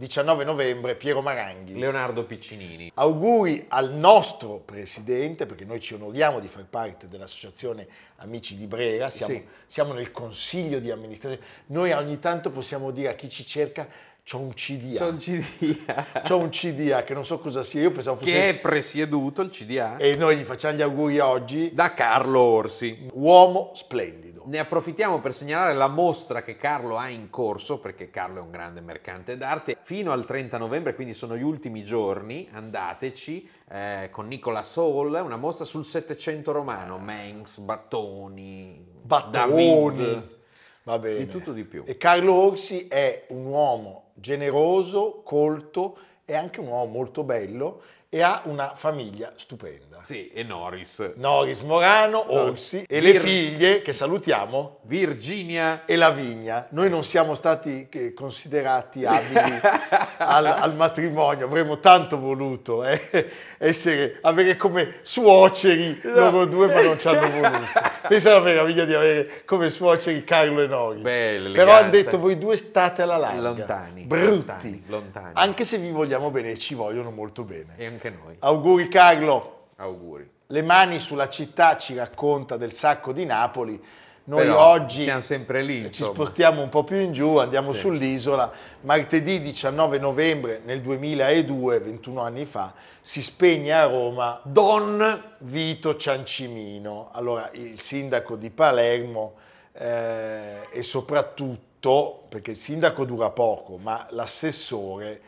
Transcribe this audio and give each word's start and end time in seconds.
19 0.00 0.44
novembre, 0.44 0.94
Piero 0.94 1.20
Maranghi. 1.20 1.78
Leonardo 1.78 2.24
Piccinini. 2.24 2.90
Auguri 2.94 3.66
al 3.68 3.92
nostro 3.92 4.56
presidente, 4.64 5.44
perché 5.44 5.66
noi 5.66 5.78
ci 5.78 5.92
onoriamo 5.92 6.40
di 6.40 6.48
far 6.48 6.64
parte 6.64 7.06
dell'associazione 7.06 7.86
Amici 8.16 8.56
di 8.56 8.66
Brera, 8.66 9.10
siamo, 9.10 9.34
Sì. 9.34 9.46
siamo 9.66 9.92
nel 9.92 10.10
consiglio 10.10 10.78
di 10.78 10.90
amministrazione. 10.90 11.46
Noi 11.66 11.92
ogni 11.92 12.18
tanto 12.18 12.50
possiamo 12.50 12.92
dire 12.92 13.08
a 13.10 13.14
chi 13.14 13.28
ci 13.28 13.44
cerca, 13.44 13.86
c'ho 14.30 14.38
un 14.38 14.54
CDA. 14.54 14.96
C'è 14.96 15.08
un 15.08 15.16
CDA 15.16 16.06
C'ho 16.22 16.38
un 16.38 16.50
CDA 16.50 17.02
che 17.02 17.14
non 17.14 17.24
so 17.24 17.40
cosa 17.40 17.64
sia, 17.64 17.80
io 17.80 17.90
pensavo 17.90 18.18
fosse... 18.18 18.30
che 18.30 18.48
è 18.50 18.58
presieduto 18.58 19.42
il 19.42 19.50
CDA 19.50 19.96
E 19.96 20.14
noi 20.14 20.36
gli 20.36 20.42
facciamo 20.42 20.76
gli 20.76 20.82
auguri 20.82 21.18
oggi. 21.18 21.74
da 21.74 21.92
Carlo 21.94 22.38
Orsi. 22.38 23.08
Uomo 23.14 23.72
splendido. 23.74 24.44
Ne 24.46 24.60
approfittiamo 24.60 25.18
per 25.18 25.34
segnalare 25.34 25.74
la 25.74 25.88
mostra 25.88 26.42
che 26.42 26.56
Carlo 26.56 26.96
ha 26.96 27.08
in 27.08 27.28
corso, 27.28 27.78
perché 27.78 28.08
Carlo 28.10 28.38
è 28.38 28.42
un 28.42 28.52
grande 28.52 28.80
mercante 28.80 29.36
d'arte, 29.36 29.76
fino 29.82 30.12
al 30.12 30.24
30 30.24 30.58
novembre, 30.58 30.94
quindi 30.94 31.12
sono 31.12 31.36
gli 31.36 31.42
ultimi 31.42 31.82
giorni, 31.82 32.48
andateci, 32.52 33.48
eh, 33.68 34.08
con 34.12 34.28
Nicola 34.28 34.62
Soul, 34.62 35.12
una 35.12 35.36
mostra 35.36 35.64
sul 35.64 35.84
Settecento 35.84 36.52
romano, 36.52 36.98
Mengs, 36.98 37.58
Battoni, 37.58 38.80
Battoni. 39.02 39.96
David. 39.98 40.38
Va 40.84 40.98
bene. 40.98 41.18
Di 41.18 41.28
tutto 41.28 41.52
di 41.52 41.64
più. 41.64 41.84
E 41.86 41.96
Carlo 41.96 42.32
Orsi 42.32 42.88
è 42.88 43.26
un 43.28 43.44
uomo 43.44 44.09
generoso, 44.20 45.22
colto, 45.24 45.96
è 46.24 46.34
anche 46.36 46.60
un 46.60 46.68
uomo 46.68 46.90
molto 46.90 47.24
bello 47.24 47.80
e 48.12 48.22
ha 48.22 48.42
una 48.46 48.72
famiglia 48.74 49.32
stupenda. 49.36 50.00
Sì, 50.02 50.30
e 50.30 50.42
Norris. 50.42 51.12
Noris 51.14 51.60
Morano, 51.60 52.32
Orsi 52.32 52.84
e 52.88 53.00
le 53.00 53.20
figlie 53.20 53.82
che 53.82 53.92
salutiamo 53.92 54.78
Virginia 54.82 55.84
e 55.84 55.94
Lavigna. 55.94 56.66
Noi 56.70 56.90
non 56.90 57.04
siamo 57.04 57.36
stati 57.36 57.88
eh, 57.88 58.12
considerati 58.12 59.04
abili 59.04 59.60
al, 60.18 60.44
al 60.44 60.74
matrimonio, 60.74 61.46
avremmo 61.46 61.78
tanto 61.78 62.18
voluto 62.18 62.84
eh, 62.84 63.30
essere, 63.62 64.16
avere 64.22 64.56
come 64.56 64.94
suoceri 65.02 66.00
loro 66.02 66.46
due, 66.46 66.68
ma 66.68 66.80
non 66.80 66.98
ci 66.98 67.08
hanno 67.08 67.28
voluto. 67.28 67.66
Pensa 68.08 68.30
alla 68.30 68.40
meraviglia 68.40 68.86
di 68.86 68.94
avere 68.94 69.42
come 69.44 69.68
suoceri 69.68 70.24
Carlo 70.24 70.62
e 70.62 70.66
Noris. 70.66 71.02
Belle, 71.02 71.52
Però 71.52 71.72
hanno 71.72 71.90
detto 71.90 72.18
voi 72.18 72.38
due 72.38 72.56
state 72.56 73.02
alla 73.02 73.18
larga. 73.18 73.40
Lontani, 73.40 74.04
Brutti. 74.04 74.30
lontani, 74.30 74.82
lontani. 74.86 75.30
Anche 75.34 75.64
se 75.64 75.76
vi 75.76 75.90
vogliamo 75.90 76.30
bene 76.30 76.52
e 76.52 76.56
ci 76.58 76.74
vogliono 76.74 77.10
molto 77.10 77.42
bene. 77.44 77.74
e 77.76 77.84
anche 77.84 78.08
noi. 78.08 78.36
Auguri 78.38 78.88
Carlo. 78.88 79.66
Auguri. 79.76 80.28
Le 80.46 80.62
mani 80.62 80.98
sulla 80.98 81.28
città 81.28 81.76
ci 81.76 81.94
racconta 81.94 82.56
del 82.56 82.72
sacco 82.72 83.12
di 83.12 83.24
Napoli. 83.26 83.80
Noi 84.24 84.44
Però 84.44 84.64
oggi 84.68 85.02
siamo 85.04 85.20
sempre 85.22 85.62
lì, 85.62 85.78
ci 85.80 85.86
insomma. 85.86 86.12
spostiamo 86.12 86.62
un 86.62 86.68
po' 86.68 86.84
più 86.84 86.96
in 86.98 87.12
giù, 87.12 87.36
andiamo 87.36 87.72
Sì. 87.72 87.80
sull'isola. 87.80 88.52
Martedì 88.82 89.40
19 89.40 89.98
novembre 89.98 90.60
nel 90.64 90.82
2002, 90.82 91.80
21 91.80 92.20
anni 92.20 92.44
fa, 92.44 92.72
si 93.00 93.22
spegne 93.22 93.72
a 93.72 93.86
Roma 93.86 94.38
Don 94.44 95.22
Vito 95.38 95.96
Ciancimino, 95.96 97.08
allora 97.12 97.48
il 97.54 97.80
sindaco 97.80 98.36
di 98.36 98.50
Palermo 98.50 99.34
eh, 99.72 100.68
e 100.70 100.82
soprattutto, 100.82 102.24
perché 102.28 102.52
il 102.52 102.56
sindaco 102.58 103.04
dura 103.04 103.30
poco, 103.30 103.78
ma 103.78 104.06
l'assessore 104.10 105.20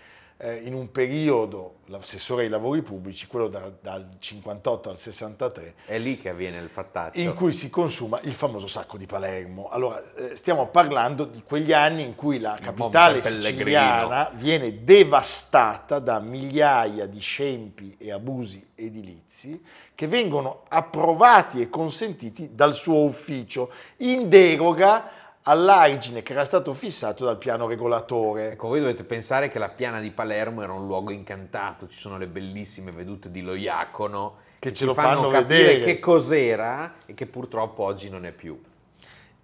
eh, 0.43 0.57
in 0.65 0.75
un 0.75 0.91
periodo, 0.91 1.77
l'assessore 1.87 2.43
ai 2.43 2.49
lavori 2.49 2.83
pubblici, 2.83 3.29
quello 3.29 3.47
da- 3.47 3.71
dal 3.81 4.17
58 4.19 4.91
al 4.91 4.99
63, 4.99 5.75
è 5.87 5.99
lì 5.99 6.19
che 6.19 6.31
avviene 6.31 6.59
il 6.59 6.69
fattaccio. 6.69 7.21
in 7.21 7.33
cui 7.35 7.53
si 7.53 7.71
consuma 7.71 8.19
il 8.23 8.33
famoso 8.33 8.67
sacco 8.67 8.97
di 8.97 9.07
Palermo. 9.07 9.69
Allora, 9.69 10.03
eh, 10.17 10.35
stiamo 10.35 10.67
parlando 10.67 11.25
di 11.25 11.45
quegli 11.47 11.73
anni 11.73 12.03
in 12.03 12.17
cui 12.17 12.41
la 12.41 12.59
capitale 12.61 13.23
siciliana 13.23 14.31
viene 14.35 14.83
devastata 14.83 16.01
da 16.01 16.19
migliaia 16.19 17.07
di 17.07 17.21
scempi 17.21 17.95
e 17.97 18.11
abusi 18.11 18.71
edilizi 18.75 19.63
che 19.95 20.09
vengono 20.09 20.63
approvati 20.69 21.61
e 21.61 21.69
consentiti 21.69 22.51
dal 22.55 22.75
suo 22.75 23.05
ufficio 23.05 23.71
in 23.99 24.29
deroga 24.29 25.22
all'argine 25.43 26.23
che 26.23 26.33
era 26.33 26.45
stato 26.45 26.73
fissato 26.73 27.25
dal 27.25 27.39
piano 27.39 27.67
regolatore. 27.67 28.53
Ecco, 28.53 28.69
voi 28.69 28.81
dovete 28.81 29.05
pensare 29.05 29.49
che 29.49 29.59
la 29.59 29.69
piana 29.69 30.01
di 30.01 30.11
Palermo 30.11 30.63
era 30.63 30.73
un 30.73 30.87
luogo 30.87 31.11
incantato, 31.11 31.89
ci 31.89 31.99
sono 31.99 32.19
le 32.19 32.27
bellissime 32.27 32.91
vedute 32.93 33.31
di 33.31 33.43
Loiacono 33.43 34.37
Che 34.59 34.71
ce 34.71 34.75
ci 34.75 34.85
lo 34.85 34.95
fanno 34.95 35.23
fanno 35.23 35.29
capire 35.29 35.65
vedere. 35.65 35.85
che 35.85 35.99
cos'era 35.99 36.95
e 37.07 37.15
che 37.15 37.27
purtroppo 37.27 37.83
oggi 37.83 38.09
non 38.09 38.25
è 38.25 38.33
più. 38.33 38.61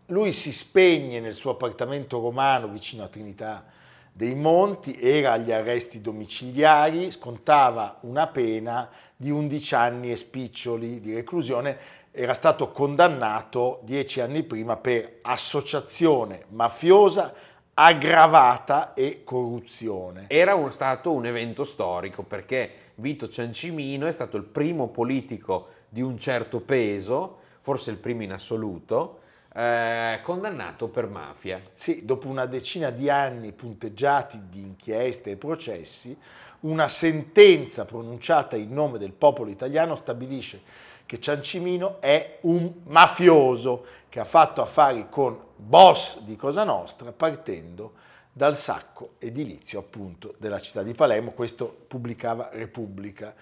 Lui 0.07 0.33
si 0.33 0.53
spegne 0.53 1.21
nel 1.21 1.35
suo 1.35 1.51
appartamento 1.53 2.21
romano 2.21 2.69
vicino 2.69 3.05
a 3.05 3.09
Trinità 3.09 3.65
dei 4.11 4.35
Monti, 4.35 4.99
era 5.01 5.33
agli 5.33 5.53
arresti 5.53 6.01
domiciliari, 6.01 7.11
scontava 7.11 7.99
una 8.01 8.27
pena 8.27 8.89
di 9.15 9.31
11 9.31 9.75
anni 9.77 10.11
e 10.11 10.17
spiccioli 10.17 11.01
di 11.01 11.15
reclusione, 11.15 11.79
era 12.11 12.35
stato 12.35 12.69
condannato 12.69 13.81
dieci 13.83 14.21
anni 14.21 14.43
prima 14.43 14.77
per 14.77 15.19
associazione 15.23 16.45
mafiosa 16.49 17.33
aggravata 17.75 18.93
e 18.95 19.23
corruzione. 19.23 20.25
Era 20.29 20.55
un- 20.55 20.73
stato 20.73 21.13
un 21.13 21.27
evento 21.27 21.63
storico 21.63 22.25
perché 22.25 22.71
Vito 22.97 23.29
Ciancimino 23.29 24.07
è 24.07 24.13
stato 24.13 24.37
il 24.37 24.43
primo 24.43 24.89
politico 24.89 25.69
di 25.89 26.03
un 26.03 26.19
certo 26.19 26.61
peso, 26.61 27.39
forse 27.61 27.93
il 27.93 27.99
primo 27.99 28.25
in 28.25 28.33
assoluto, 28.33 29.21
eh, 29.55 30.19
condannato 30.23 30.89
per 30.89 31.07
mafia. 31.07 31.61
Sì, 31.73 32.05
dopo 32.05 32.27
una 32.27 32.47
decina 32.47 32.91
di 32.91 33.09
anni 33.09 33.53
punteggiati 33.53 34.49
di 34.49 34.61
inchieste 34.61 35.31
e 35.31 35.37
processi, 35.37 36.17
una 36.61 36.89
sentenza 36.89 37.85
pronunciata 37.85 38.57
in 38.57 38.73
nome 38.73 38.99
del 38.99 39.13
popolo 39.13 39.51
italiano 39.51 39.95
stabilisce 39.95 40.61
che 41.09 41.19
Ciancimino 41.19 42.03
è 42.03 42.37
un 42.43 42.71
mafioso 42.85 43.87
che 44.11 44.21
ha 44.21 44.27
fatto 44.27 44.61
affari 44.61 45.07
con 45.09 45.41
boss 45.57 46.21
di 46.25 46.37
Cosa 46.37 46.65
Nostra 46.65 47.13
partendo 47.13 47.95
dal 48.31 48.59
sacco 48.59 49.15
edilizio 49.17 49.79
appunto 49.79 50.35
della 50.37 50.61
città 50.61 50.83
di 50.83 50.93
Palermo, 50.93 51.31
questo 51.31 51.87
pubblicava 51.89 52.51
Repubblica 52.53 53.31
eh, 53.31 53.35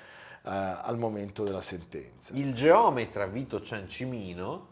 al 0.45 0.97
momento 0.97 1.43
della 1.43 1.61
sentenza. 1.61 2.33
Il 2.35 2.55
geometra 2.55 3.27
Vito 3.27 3.61
Ciancimino, 3.61 4.69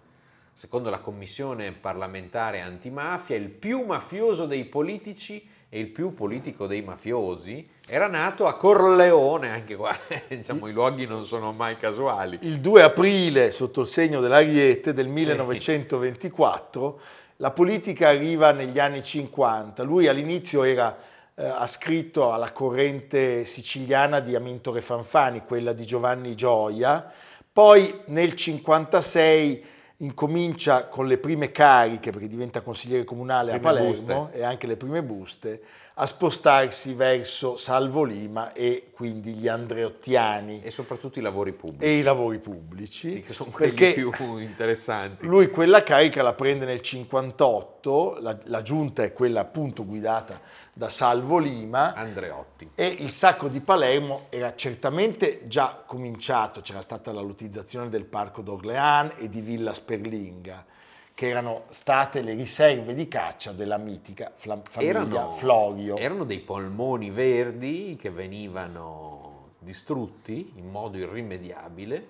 secondo 0.53 0.89
la 0.89 1.01
commissione 1.01 1.73
parlamentare 1.73 2.61
antimafia, 2.61 3.35
il 3.35 3.49
più 3.49 3.85
mafioso 3.85 4.47
dei 4.47 4.67
politici 4.67 5.45
e 5.75 5.81
il 5.81 5.89
più 5.89 6.15
politico 6.15 6.69
dei 6.69 6.83
mafiosi, 6.83 7.69
era 7.89 8.07
nato 8.07 8.47
a 8.47 8.55
Corleone, 8.55 9.51
anche 9.51 9.75
qua 9.75 9.93
diciamo 10.29 10.69
i 10.69 10.73
luoghi 10.73 11.05
non 11.05 11.27
sono 11.27 11.51
mai 11.51 11.77
casuali. 11.77 12.39
Il 12.43 12.61
2 12.61 12.83
aprile, 12.85 13.51
sotto 13.51 13.81
il 13.81 13.89
segno 13.89 14.21
dell'Ariete 14.21 14.93
del 14.93 15.09
1924, 15.09 17.01
la 17.39 17.51
politica 17.51 18.07
arriva 18.07 18.53
negli 18.53 18.79
anni 18.79 19.03
50. 19.03 19.83
Lui 19.83 20.07
all'inizio 20.07 20.63
era 20.63 20.97
eh, 21.35 21.45
ascritto 21.45 22.33
alla 22.33 22.53
corrente 22.53 23.45
siciliana 23.45 24.21
di 24.21 24.37
Amintore 24.37 24.81
Fanfani, 24.81 25.43
quella 25.43 25.73
di 25.73 25.85
Giovanni 25.85 26.37
Gioia. 26.37 27.05
Poi 27.53 28.03
nel 28.07 28.37
56 28.37 29.65
incomincia 29.99 30.87
con 30.87 31.07
le 31.07 31.19
prime 31.19 31.53
cariche, 31.53 32.11
perché 32.11 32.27
diventa 32.27 32.63
consigliere 32.63 33.05
comunale 33.05 33.53
a 33.53 33.59
Prime 33.59 33.75
Palermo 33.75 34.23
buste. 34.25 34.39
e 34.39 34.43
anche 34.43 34.67
le 34.67 34.77
prime 34.77 35.03
buste, 35.03 35.63
a 35.95 36.07
spostarsi 36.07 36.95
verso 36.95 37.57
Salvo 37.57 38.03
Lima 38.03 38.53
e 38.53 38.91
quindi 38.93 39.35
gli 39.35 39.47
Andreottiani 39.47 40.63
E 40.65 40.73
soprattutto 40.73 41.21
i 41.21 41.23
lavori 41.23 41.53
pubblici, 41.53 41.85
e 41.85 41.99
i 41.99 42.03
lavori 42.03 42.41
pubblici. 42.41 43.11
sì, 43.11 43.23
che 43.23 43.33
sono 43.33 43.51
quelli 43.51 43.75
perché 43.75 44.11
più 44.11 44.39
interessanti. 44.39 45.27
lui 45.27 45.49
quella 45.49 45.85
carica 45.85 46.23
la 46.23 46.33
prende 46.33 46.65
nel 46.65 46.81
58, 46.81 48.19
la, 48.21 48.37
la 48.45 48.63
giunta 48.63 49.05
è 49.05 49.13
quella 49.13 49.41
appunto 49.41 49.87
guidata 49.87 50.41
da 50.77 50.89
Salvo 50.91 51.39
Lima 51.39 51.95
Andreotti. 51.95 52.71
e 52.75 52.87
il 52.87 53.11
sacco 53.11 53.49
di 53.49 53.61
Palermo 53.61 54.27
era 54.29 54.55
certamente 54.57 55.47
già 55.47 55.83
cominciato, 55.87 56.61
c'era 56.63 56.81
stata 56.81 57.13
la 57.13 57.21
lottizzazione 57.21 57.89
del 57.89 58.05
parco 58.05 58.43
d'Orléans 58.43 59.15
e 59.19 59.29
di 59.29 59.41
Villa 59.41 59.73
Sperlinga, 59.73 60.67
che 61.15 61.29
erano 61.29 61.63
state 61.69 62.23
le 62.23 62.35
riserve 62.35 62.93
di 62.93 63.07
caccia 63.07 63.53
della 63.53 63.77
mitica 63.79 64.33
fla- 64.35 64.61
famiglia 64.69 65.31
Florio. 65.31 65.97
erano 65.97 66.25
dei 66.25 66.41
polmoni 66.41 67.11
verdi 67.11 67.97
che 67.99 68.11
venivano 68.11 69.51
distrutti 69.61 70.53
in 70.57 70.69
modo 70.69 70.99
irrimediabile 70.99 72.09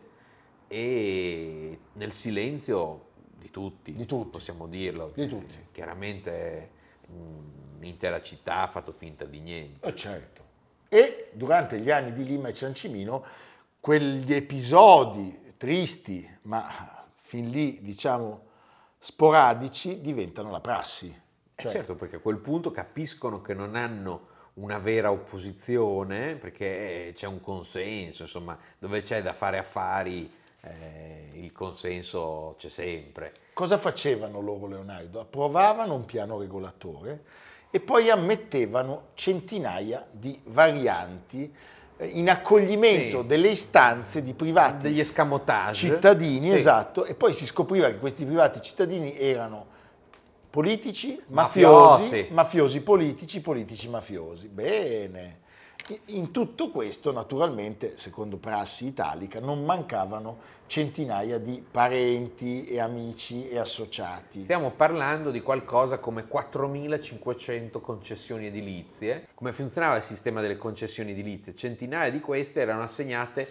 e 0.68 1.78
nel 1.92 2.12
silenzio 2.12 3.06
di 3.38 3.50
tutti, 3.50 3.92
Di 3.92 4.06
tutti. 4.06 4.30
possiamo 4.30 4.66
dirlo. 4.66 5.12
Di 5.14 5.28
tutti. 5.28 5.54
Chiaramente 5.70 6.70
mh, 7.06 7.12
l'intera 7.84 8.20
città 8.20 8.62
ha 8.62 8.66
fatto 8.66 8.92
finta 8.92 9.24
di 9.24 9.40
niente. 9.40 9.86
Eh, 9.86 9.94
certo. 9.94 10.42
E 10.88 11.30
durante 11.32 11.78
gli 11.78 11.90
anni 11.90 12.12
di 12.12 12.24
Lima 12.24 12.48
e 12.48 12.54
Ciancimino, 12.54 13.24
quegli 13.80 14.32
episodi 14.32 15.52
tristi, 15.56 16.28
ma 16.42 17.04
fin 17.20 17.50
lì 17.50 17.80
diciamo 17.82 18.42
sporadici, 18.98 20.00
diventano 20.00 20.50
la 20.50 20.60
prassi. 20.60 21.08
Eh, 21.08 21.62
Cioè, 21.62 21.72
certo, 21.72 21.94
perché 21.94 22.16
a 22.16 22.20
quel 22.20 22.38
punto 22.38 22.70
capiscono 22.70 23.40
che 23.40 23.54
non 23.54 23.76
hanno 23.76 24.32
una 24.54 24.78
vera 24.78 25.10
opposizione, 25.10 26.36
perché 26.36 27.12
c'è 27.14 27.26
un 27.26 27.40
consenso, 27.40 28.22
insomma, 28.22 28.56
dove 28.78 29.02
c'è 29.02 29.20
da 29.20 29.32
fare 29.32 29.58
affari 29.58 30.30
eh, 30.60 31.28
il 31.32 31.52
consenso 31.52 32.54
c'è 32.58 32.68
sempre. 32.68 33.32
Cosa 33.52 33.78
facevano 33.78 34.40
loro, 34.40 34.66
Leonardo? 34.66 35.20
Approvavano 35.20 35.94
un 35.94 36.04
piano 36.04 36.38
regolatore 36.38 37.24
e 37.74 37.80
poi 37.80 38.08
ammettevano 38.08 39.06
centinaia 39.14 40.06
di 40.12 40.38
varianti 40.44 41.52
eh, 41.96 42.06
in 42.06 42.30
accoglimento 42.30 43.22
Sì. 43.22 43.26
delle 43.26 43.48
istanze 43.48 44.22
di 44.22 44.32
privati 44.32 44.82
Degli 44.86 45.00
escamotage. 45.00 45.88
cittadini, 45.88 46.50
Sì. 46.50 46.54
esatto, 46.54 47.04
e 47.04 47.14
poi 47.14 47.34
si 47.34 47.44
scopriva 47.44 47.88
che 47.88 47.98
questi 47.98 48.24
privati 48.24 48.62
cittadini 48.62 49.18
erano 49.18 49.66
politici, 50.50 51.20
mafiosi, 51.26 52.02
Mafiosi. 52.02 52.28
mafiosi 52.30 52.80
politici, 52.82 53.40
politici 53.40 53.88
mafiosi. 53.88 54.46
Bene. 54.46 55.38
In 56.06 56.30
tutto 56.30 56.70
questo, 56.70 57.12
naturalmente, 57.12 57.98
secondo 57.98 58.38
prassi 58.38 58.86
italica, 58.86 59.38
non 59.38 59.64
mancavano 59.64 60.38
centinaia 60.66 61.38
di 61.38 61.62
parenti 61.70 62.66
e 62.66 62.80
amici 62.80 63.48
e 63.48 63.58
associati. 63.58 64.42
Stiamo 64.42 64.70
parlando 64.70 65.30
di 65.30 65.42
qualcosa 65.42 65.98
come 65.98 66.26
4.500 66.26 67.80
concessioni 67.80 68.46
edilizie. 68.46 69.28
Come 69.34 69.52
funzionava 69.52 69.96
il 69.96 70.02
sistema 70.02 70.40
delle 70.40 70.56
concessioni 70.56 71.10
edilizie? 71.10 71.54
Centinaia 71.54 72.10
di 72.10 72.20
queste 72.20 72.60
erano 72.60 72.82
assegnate 72.82 73.46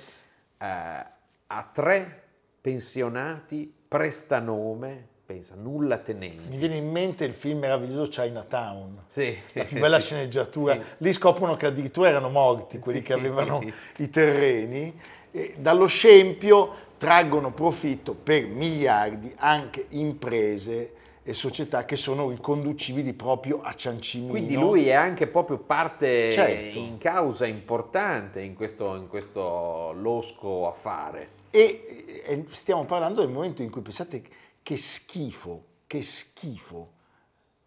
eh, 0.57 1.05
a 1.47 1.69
tre 1.71 2.23
pensionati 2.59 3.71
prestanome, 3.87 5.09
pensa, 5.25 5.55
nulla 5.55 5.97
Mi 5.97 6.03
tenenti. 6.03 6.57
viene 6.57 6.75
in 6.75 6.91
mente 6.91 7.23
il 7.25 7.33
film 7.33 7.59
meraviglioso 7.59 8.09
Chinatown. 8.09 9.03
Sì. 9.07 9.35
La 9.53 9.63
più 9.63 9.79
bella 9.79 9.99
Sì. 10.01 10.07
sceneggiatura. 10.07 10.73
Sì. 10.73 10.81
Lì 10.97 11.13
scoprono 11.13 11.55
che 11.55 11.65
addirittura 11.65 12.09
erano 12.09 12.29
morti 12.29 12.79
quelli 12.79 12.99
Sì, 12.99 13.05
che 13.05 13.13
avevano 13.13 13.61
i 13.97 14.09
terreni. 14.09 14.99
E 15.31 15.55
dallo 15.57 15.87
scempio 15.87 16.71
traggono 16.97 17.51
profitto 17.53 18.13
per 18.13 18.45
miliardi 18.45 19.33
anche 19.37 19.85
imprese 19.89 20.93
e 21.23 21.33
società 21.33 21.85
che 21.85 21.95
sono 21.95 22.29
riconducibili 22.29 23.13
proprio 23.13 23.61
a 23.63 23.73
Ciancimino. 23.73 24.29
Quindi 24.29 24.55
lui 24.55 24.87
è 24.89 24.93
anche 24.93 25.25
proprio 25.27 25.57
parte 25.57 26.31
Certo. 26.31 26.77
in 26.77 26.97
causa 26.97 27.45
importante 27.45 28.41
in 28.41 28.53
questo, 28.53 28.95
in 28.95 29.07
questo 29.07 29.93
losco 29.93 30.67
affare. 30.67 31.29
E 31.49 31.83
e 32.25 32.45
stiamo 32.51 32.85
parlando 32.85 33.21
del 33.21 33.29
momento 33.31 33.61
in 33.63 33.69
cui 33.69 33.81
pensate 33.81 34.21
che 34.63 34.77
schifo, 34.77 35.65
che 35.85 36.01
schifo. 36.01 36.91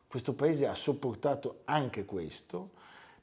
Questo 0.09 0.33
paese 0.33 0.67
ha 0.67 0.75
sopportato 0.75 1.61
anche 1.65 2.05
questo 2.05 2.71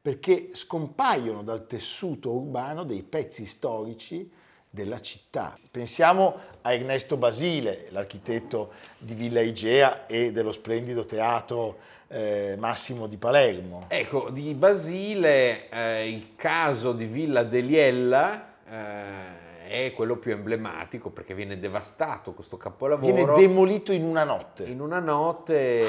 perché 0.02 0.50
scompaiono 0.54 1.44
dal 1.44 1.66
tessuto 1.66 2.32
urbano 2.32 2.84
dei 2.84 3.04
pezzi 3.04 3.46
storici 3.46 4.30
della 4.70 5.00
città. 5.00 5.56
Pensiamo 5.72 6.36
a 6.62 6.74
Ernesto 6.74 7.16
Basile, 7.16 7.88
l'architetto 7.90 8.74
di 8.98 9.14
Villa 9.14 9.40
Igea 9.42 10.06
e 10.08 10.32
dello 10.32 10.52
splendido 10.52 11.06
teatro 11.06 11.78
eh, 12.08 12.56
Massimo 12.58 13.08
di 13.08 13.18
Palermo. 13.18 13.86
Ecco, 13.88 14.30
di 14.30 14.54
Basile 14.54 15.70
eh, 15.70 16.10
il 16.12 16.36
caso 16.36 16.92
di 16.92 17.06
Villa 17.06 17.44
Deliella 17.44 18.56
eh, 18.68 19.43
è 19.68 19.94
quello 19.94 20.18
più 20.18 20.32
emblematico 20.32 21.10
perché 21.10 21.34
viene 21.34 21.60
devastato 21.60 22.34
questo 22.34 22.58
capolavoro. 22.58 23.14
Viene 23.14 23.32
demolito 23.34 23.92
in 23.92 24.04
una 24.04 24.24
notte. 24.24 24.64
In 24.66 24.82
una 24.82 25.00
notte 25.00 25.86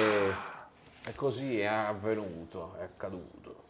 è 1.03 1.13
così, 1.15 1.61
è 1.61 1.67
avvenuto, 1.67 2.75
è 2.79 2.83
accaduto. 2.83 3.63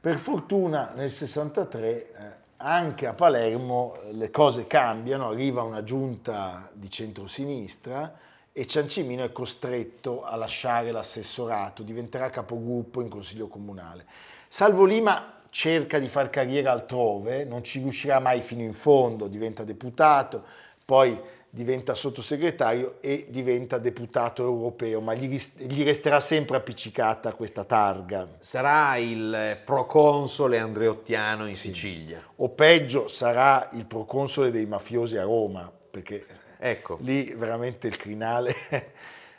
Per 0.00 0.18
fortuna 0.18 0.92
nel 0.94 1.10
63 1.10 1.86
eh, 1.86 2.12
anche 2.58 3.06
a 3.06 3.14
Palermo 3.14 3.96
eh, 4.02 4.12
le 4.12 4.30
cose 4.30 4.66
cambiano, 4.66 5.28
arriva 5.28 5.62
una 5.62 5.82
giunta 5.82 6.70
di 6.74 6.90
centrosinistra 6.90 8.14
e 8.52 8.66
Ciancimino 8.66 9.24
è 9.24 9.32
costretto 9.32 10.22
a 10.22 10.36
lasciare 10.36 10.90
l'assessorato, 10.92 11.82
diventerà 11.82 12.30
capogruppo 12.30 13.00
in 13.00 13.08
consiglio 13.08 13.48
comunale. 13.48 14.04
Salvo 14.46 14.84
Lima 14.84 15.40
cerca 15.54 16.00
di 16.00 16.08
far 16.08 16.30
carriera 16.30 16.72
altrove, 16.72 17.44
non 17.44 17.62
ci 17.62 17.78
riuscirà 17.78 18.18
mai 18.18 18.40
fino 18.40 18.62
in 18.62 18.74
fondo, 18.74 19.28
diventa 19.28 19.62
deputato, 19.62 20.42
poi 20.84 21.16
diventa 21.48 21.94
sottosegretario 21.94 22.96
e 23.00 23.26
diventa 23.28 23.78
deputato 23.78 24.42
europeo, 24.42 25.00
ma 25.00 25.14
gli, 25.14 25.40
gli 25.58 25.84
resterà 25.84 26.18
sempre 26.18 26.56
appiccicata 26.56 27.34
questa 27.34 27.62
targa. 27.62 28.26
Sarà 28.40 28.96
il 28.96 29.60
proconsole 29.64 30.58
andreottiano 30.58 31.46
in 31.46 31.54
Sicilia. 31.54 32.20
o 32.34 32.48
peggio 32.48 33.06
sarà 33.06 33.68
il 33.74 33.86
proconsole 33.86 34.50
dei 34.50 34.66
mafiosi 34.66 35.16
a 35.18 35.22
Roma, 35.22 35.70
perché 35.88 36.26
Ecco, 36.58 36.96
lì 37.02 37.32
veramente 37.36 37.86
il 37.86 37.96
crinale. 37.96 38.54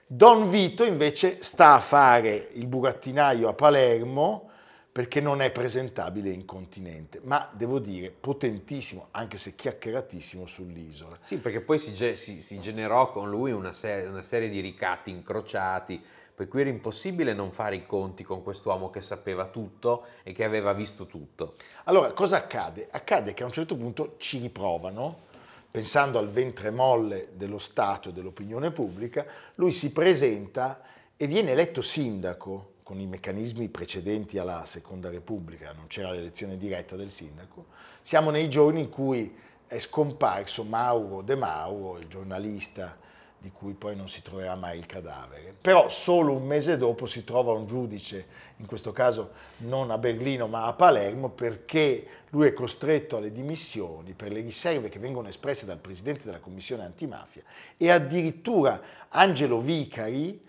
Don 0.05 0.47
Vito 0.47 0.85
invece 0.85 1.41
sta 1.41 1.73
a 1.73 1.79
fare 1.79 2.49
il 2.53 2.67
burattinaio 2.67 3.49
a 3.49 3.53
Palermo 3.53 4.51
perché 4.95 5.19
non 5.19 5.41
è 5.41 5.51
presentabile 5.51 6.29
in 6.29 6.45
continente, 6.45 7.19
ma 7.23 7.49
devo 7.51 7.79
dire 7.79 8.11
potentissimo, 8.17 9.09
anche 9.11 9.37
se 9.37 9.53
chiacchieratissimo 9.53 10.45
sull'isola. 10.45 11.17
Sì, 11.19 11.39
perché 11.39 11.59
poi 11.59 11.79
si, 11.79 11.93
ge- 11.93 12.15
si- 12.15 12.41
si 12.41 12.61
generò 12.61 13.11
con 13.11 13.29
lui 13.29 13.51
una 13.51 13.73
serie, 13.73 14.07
una 14.07 14.23
serie 14.23 14.47
di 14.47 14.61
ricatti 14.61 15.09
incrociati, 15.09 16.01
per 16.33 16.47
cui 16.47 16.61
era 16.61 16.69
impossibile 16.69 17.33
non 17.33 17.51
fare 17.51 17.75
i 17.75 17.85
conti 17.85 18.23
con 18.23 18.41
quest'uomo 18.41 18.89
che 18.89 19.01
sapeva 19.01 19.47
tutto 19.47 20.05
e 20.23 20.31
che 20.31 20.45
aveva 20.45 20.71
visto 20.71 21.07
tutto. 21.07 21.55
Allora, 21.83 22.13
cosa 22.13 22.37
accade? 22.37 22.87
Accade 22.89 23.33
che 23.33 23.43
a 23.43 23.47
un 23.47 23.51
certo 23.51 23.75
punto 23.75 24.15
ci 24.17 24.39
riprovano, 24.39 25.23
pensando 25.69 26.19
al 26.19 26.29
ventre 26.29 26.71
molle 26.71 27.31
dello 27.33 27.59
Stato 27.59 28.07
e 28.07 28.13
dell'opinione 28.13 28.71
pubblica, 28.71 29.25
lui 29.55 29.73
si 29.73 29.91
presenta 29.91 30.81
e 31.17 31.27
viene 31.27 31.51
eletto 31.51 31.81
sindaco 31.81 32.74
con 32.85 32.99
i 32.99 33.07
meccanismi 33.07 33.67
precedenti 33.69 34.37
alla 34.37 34.63
Seconda 34.63 35.09
Repubblica, 35.09 35.71
non 35.71 35.87
c'era 35.87 36.11
l'elezione 36.11 36.55
diretta 36.55 36.95
del 36.95 37.09
sindaco. 37.09 37.65
Siamo 38.03 38.29
nei 38.29 38.47
giorni 38.47 38.81
in 38.81 38.89
cui 38.89 39.35
è 39.65 39.79
scomparso 39.79 40.63
Mauro 40.65 41.23
De 41.23 41.35
Mauro, 41.35 41.97
il 41.97 42.05
giornalista 42.07 42.95
di 43.39 43.49
cui 43.49 43.73
poi 43.73 43.95
non 43.95 44.07
si 44.07 44.21
troverà 44.21 44.53
mai 44.53 44.77
il 44.77 44.85
cadavere. 44.85 45.55
Però 45.59 45.89
solo 45.89 46.33
un 46.33 46.45
mese 46.45 46.77
dopo 46.77 47.07
si 47.07 47.23
trova 47.23 47.53
un 47.53 47.65
giudice, 47.65 48.27
in 48.57 48.67
questo 48.67 48.91
caso 48.91 49.31
non 49.57 49.89
a 49.89 49.97
Berlino 49.97 50.45
ma 50.45 50.67
a 50.67 50.73
Palermo, 50.73 51.29
perché 51.29 52.05
lui 52.29 52.45
è 52.45 52.53
costretto 52.53 53.17
alle 53.17 53.31
dimissioni 53.31 54.13
per 54.13 54.31
le 54.31 54.41
riserve 54.41 54.89
che 54.89 54.99
vengono 54.99 55.27
espresse 55.27 55.65
dal 55.65 55.79
presidente 55.79 56.25
della 56.25 56.37
commissione 56.37 56.83
antimafia 56.83 57.41
e 57.77 57.89
addirittura 57.89 58.79
Angelo 59.09 59.59
Vicari 59.59 60.43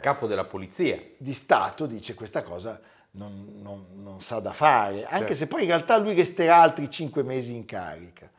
Capo 0.00 0.26
della 0.26 0.44
polizia. 0.44 1.00
di 1.16 1.32
Stato 1.32 1.86
dice 1.86 2.14
questa 2.14 2.42
cosa 2.42 2.80
non, 3.12 3.58
non- 3.60 3.86
non 3.94 4.20
sa 4.20 4.38
da 4.38 4.52
fare, 4.52 5.04
anche 5.04 5.18
Certo. 5.18 5.34
se 5.34 5.46
poi 5.48 5.62
in 5.62 5.68
realtà 5.68 5.96
lui 5.96 6.14
resterà 6.14 6.56
altri 6.60 6.88
cinque 6.90 7.22
mesi 7.22 7.54
in 7.54 7.64
carica. 7.64 8.30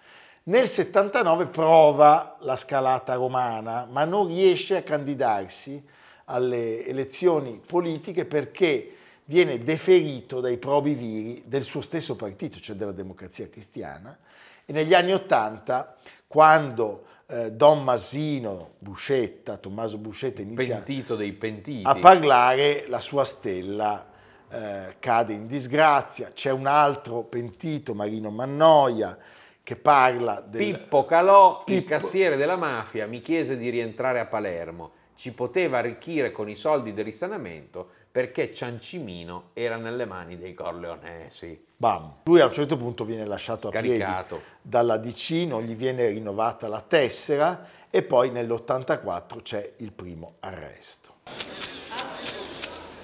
Nel 0.43 0.67
79 0.67 1.47
prova 1.47 2.37
la 2.41 2.55
scalata 2.55 3.13
romana, 3.15 3.85
ma 3.89 4.05
non 4.05 4.27
riesce 4.27 4.77
a 4.77 4.81
candidarsi 4.81 5.85
alle 6.25 6.85
elezioni 6.85 7.61
politiche 7.65 8.25
perché 8.25 8.93
viene 9.25 9.59
deferito 9.59 10.39
dai 10.39 10.57
probi 10.57 10.93
viri 10.93 11.43
del 11.45 11.63
suo 11.63 11.81
stesso 11.81 12.15
partito, 12.15 12.59
cioè 12.59 12.75
della 12.75 12.91
Democrazia 12.91 13.47
Cristiana, 13.49 14.17
e 14.65 14.71
negli 14.71 14.93
anni 14.93 15.13
80, 15.13 15.95
quando 16.25 17.05
eh, 17.29 17.51
Don 17.51 17.83
Masino 17.83 18.71
Buscetta, 18.79 19.57
Tommaso 19.57 19.99
Buscetta 19.99 20.41
inizia 20.41 20.75
Pentito 20.75 21.15
dei 21.15 21.31
pentiti. 21.33 21.83
a 21.85 21.95
parlare, 21.95 22.85
la 22.87 22.99
sua 22.99 23.23
stella 23.23 24.09
eh, 24.49 24.95
cade 24.97 25.33
in 25.33 25.45
disgrazia. 25.45 26.31
C'è 26.33 26.51
un 26.51 26.65
altro 26.65 27.23
pentito, 27.23 27.93
Marino 27.93 28.31
Mannoia, 28.31 29.17
che 29.61 29.75
parla 29.75 30.41
del... 30.41 30.61
Pippo 30.61 31.05
Calò, 31.05 31.63
il 31.67 31.75
Pippo- 31.75 31.89
cassiere 31.89 32.35
della 32.35 32.55
mafia, 32.55 33.05
mi 33.05 33.21
chiese 33.21 33.57
di 33.57 33.69
rientrare 33.69 34.19
a 34.19 34.25
Palermo. 34.25 34.91
Ci 35.15 35.33
poteva 35.33 35.77
arricchire 35.77 36.31
con 36.31 36.49
i 36.49 36.55
soldi 36.55 36.93
del 36.93 37.05
risanamento 37.05 37.89
perché 38.11 38.53
Ciancimino 38.53 39.49
era 39.53 39.75
nelle 39.75 40.05
mani 40.05 40.37
dei 40.37 40.55
corleonesi. 40.55 41.67
Bam. 41.81 42.15
Lui 42.25 42.41
a 42.41 42.45
un 42.47 42.51
certo 42.51 42.75
punto 42.75 43.05
viene 43.05 43.23
lasciato 43.23 43.69
a 43.69 43.71
Scaricato. 43.71 44.35
piedi 44.35 44.43
dalla 44.61 44.97
DC, 44.97 45.45
non 45.47 45.63
gli 45.63 45.77
viene 45.77 46.09
rinnovata 46.09 46.67
la 46.67 46.81
tessera 46.81 47.69
e 47.89 48.03
poi 48.03 48.31
nell'84 48.31 49.41
c'è 49.41 49.75
il 49.77 49.93
primo 49.93 50.33
arresto. 50.41 51.13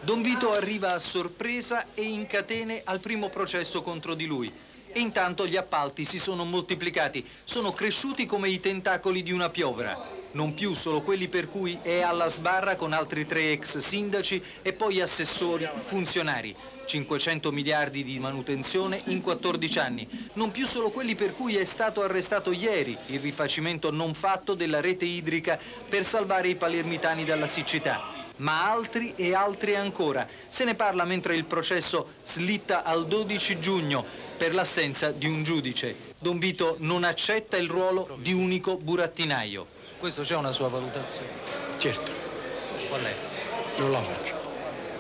Don 0.02 0.22
Vito 0.22 0.52
arriva 0.52 0.92
a 0.94 1.00
sorpresa 1.00 1.86
e 1.94 2.02
in 2.02 2.28
catene 2.28 2.82
al 2.84 3.00
primo 3.00 3.30
processo 3.30 3.82
contro 3.82 4.14
di 4.14 4.26
lui. 4.26 4.54
E 4.92 5.00
intanto 5.00 5.48
gli 5.48 5.56
appalti 5.56 6.04
si 6.04 6.20
sono 6.20 6.44
moltiplicati, 6.44 7.26
sono 7.46 7.72
cresciuti 7.72 8.26
come 8.26 8.50
i 8.50 8.60
tentacoli 8.60 9.24
di 9.24 9.32
una 9.32 9.48
piovra. 9.48 10.25
Non 10.36 10.54
più 10.54 10.74
solo 10.74 11.02
quelli 11.02 11.30
per 11.30 11.48
cui 11.48 11.80
è 11.82 12.02
alla 12.02 12.28
sbarra 12.28 12.76
con 12.76 12.92
altri 12.92 13.26
tre 13.26 13.54
ex 13.54 13.78
sindaci 13.78 14.44
e 14.62 14.74
poi 14.74 15.00
assessori, 15.00 15.66
funzionari. 15.86 16.54
500 16.86 17.54
miliardi 17.54 18.04
di 18.04 18.20
manutenzione 18.20 19.02
in 19.06 19.22
14 19.22 19.80
anni. 19.80 20.30
Non 20.34 20.52
più 20.52 20.66
solo 20.66 20.90
quelli 20.92 21.16
per 21.16 21.34
cui 21.34 21.56
è 21.56 21.64
stato 21.64 22.04
arrestato 22.04 22.52
ieri, 22.52 22.98
il 23.08 23.22
rifacimento 23.22 23.92
non 23.92 24.14
fatto 24.14 24.56
della 24.56 24.82
rete 24.82 25.06
idrica 25.06 25.58
per 25.88 26.04
salvare 26.04 26.50
i 26.50 26.56
palermitani 26.56 27.24
dalla 27.24 27.48
siccità 27.48 28.24
ma 28.38 28.70
altri 28.70 29.14
e 29.16 29.34
altri 29.34 29.78
ancora. 29.78 30.28
Se 30.50 30.66
ne 30.66 30.76
parla 30.76 31.06
mentre 31.06 31.38
il 31.38 31.46
processo 31.46 32.16
slitta 32.26 32.84
al 32.84 33.08
12 33.08 33.60
giugno 33.62 34.04
per 34.38 34.54
l'assenza 34.54 35.12
di 35.12 35.26
un 35.26 35.44
giudice. 35.44 35.96
Don 36.20 36.38
Vito 36.38 36.76
non 36.80 37.06
accetta 37.06 37.56
il 37.56 37.70
ruolo 37.70 38.18
di 38.22 38.34
unico 38.34 38.76
burattinaio. 38.76 39.75
Questo 40.06 40.22
c'è 40.22 40.36
una 40.36 40.52
sua 40.52 40.68
valutazione. 40.68 41.30
Certo, 41.80 42.12
Qual 42.90 43.02
è? 43.02 43.12
non 43.80 43.92
la 43.92 44.04
faccio. 44.04 44.36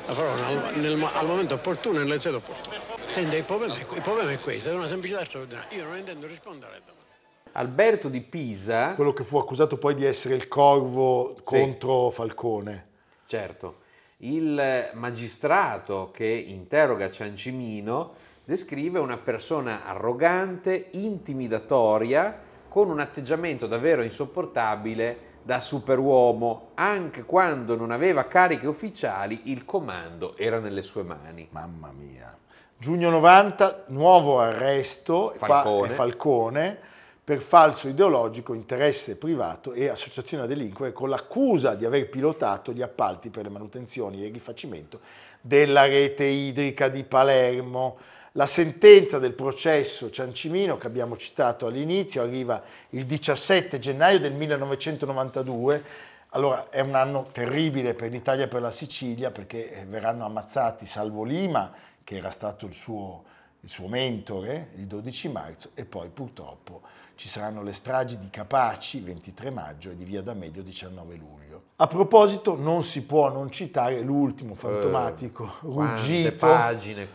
La 0.08 0.14
farò 0.14 0.34
al, 0.48 0.80
nel- 0.80 1.08
al 1.14 1.28
momento 1.28 1.54
opportuno 1.54 2.00
e 2.00 2.04
nelle 2.06 2.18
sedi 2.18 2.38
opportune. 2.38 2.80
Senta, 3.06 3.36
il 3.36 3.44
problema, 3.44 3.76
è, 3.76 3.82
il 3.94 4.02
problema 4.02 4.32
è 4.32 4.40
questo, 4.40 4.70
è 4.70 4.74
una 4.74 4.88
semplicità 4.88 5.24
straordinaria. 5.24 5.78
Io 5.78 5.84
non 5.84 5.98
intendo 5.98 6.26
rispondere 6.26 6.78
a 6.78 6.80
domande. 6.80 7.04
Alberto 7.52 8.10
di 8.10 8.22
Pisa, 8.22 8.94
Quello 8.96 9.14
che 9.14 9.24
fu 9.24 9.38
accusato 9.38 9.78
poi 9.78 9.94
di 9.94 10.06
essere 10.06 10.34
il 10.34 10.48
corvo 10.48 11.36
contro 11.44 12.10
Falcone. 12.10 12.88
certo, 13.28 13.82
il 14.18 14.90
magistrato 14.94 16.10
che 16.12 16.26
interroga 16.26 17.12
Ciancimino 17.12 18.12
descrive 18.44 18.98
una 18.98 19.18
persona 19.18 19.86
arrogante, 19.86 20.88
intimidatoria, 20.94 22.45
con 22.76 22.90
un 22.90 23.00
atteggiamento 23.00 23.68
davvero 23.68 24.04
insopportabile 24.04 25.36
da 25.44 25.62
superuomo, 25.62 26.72
anche 26.74 27.24
quando 27.24 27.78
non 27.78 27.90
aveva 27.90 28.26
cariche 28.26 28.68
ufficiali, 28.68 29.44
il 29.46 29.64
comando 29.64 30.36
era 30.36 30.60
nelle 30.60 30.82
sue 30.82 31.04
mani. 31.04 31.48
Mamma 31.52 31.94
mia. 31.98 32.38
Giugno 32.78 33.10
90, 33.12 33.86
nuovo 33.88 34.42
arresto, 34.42 35.34
Falcone. 35.38 35.94
Falcone, 35.94 36.78
per 37.24 37.40
falso 37.40 37.88
ideologico, 37.88 38.54
interesse 38.54 39.18
privato 39.18 39.72
e 39.72 39.88
associazione 39.88 40.44
a 40.44 40.46
delinquere 40.46 40.92
con 40.92 41.08
l'accusa 41.08 41.76
di 41.76 41.86
aver 41.86 42.10
pilotato 42.10 42.74
gli 42.74 42.82
appalti 42.82 43.30
per 43.30 43.44
le 43.44 43.52
manutenzioni 43.52 44.22
e 44.22 44.28
il 44.28 44.34
rifacimento 44.34 45.00
della 45.40 45.86
rete 45.86 46.26
idrica 46.26 46.90
di 46.90 47.06
Palermo. 47.06 47.96
La 48.38 48.48
sentenza 48.48 49.18
del 49.18 49.32
processo 49.32 50.12
Ciancimino, 50.12 50.78
che 50.78 50.88
abbiamo 50.88 51.16
citato 51.16 51.68
all'inizio, 51.68 52.22
arriva 52.22 52.62
il 52.90 53.06
17 53.06 53.80
gennaio 53.80 54.20
del 54.20 54.34
1992. 54.34 55.84
Allora 56.32 56.70
è 56.70 56.82
un 56.82 56.96
anno 56.96 57.28
terribile 57.32 57.94
per 57.94 58.12
l'Italia 58.12 58.44
e 58.44 58.48
per 58.50 58.60
la 58.60 58.72
Sicilia 58.72 59.32
perché 59.32 59.72
eh, 59.72 59.86
verranno 59.86 60.26
ammazzati 60.26 60.86
Salvo 60.86 61.24
Lima, 61.24 61.72
che 62.04 62.18
era 62.18 62.30
stato 62.30 62.66
il 62.66 62.74
suo, 62.74 63.24
il 63.66 63.72
suo 63.72 63.88
mentore, 63.88 64.70
il 64.76 64.86
12 64.86 65.28
marzo, 65.30 65.70
e 65.74 65.86
poi 65.86 66.10
purtroppo 66.10 66.82
ci 67.16 67.28
saranno 67.28 67.64
le 67.64 67.74
stragi 67.74 68.20
di 68.20 68.30
Capaci 68.30 69.00
23 69.00 69.50
maggio 69.50 69.90
e 69.90 69.96
di 69.96 70.04
Via 70.04 70.22
D'Amelio 70.22 70.62
19 70.62 71.16
luglio. 71.16 71.64
A 71.78 71.88
proposito, 71.88 72.56
non 72.56 72.84
si 72.84 73.04
può 73.06 73.32
non 73.32 73.50
citare 73.50 74.02
l'ultimo 74.02 74.54
fantomatico 74.54 75.46
Eh, 75.46 75.50
ruggito 75.64 76.46
pagine, 76.46 77.08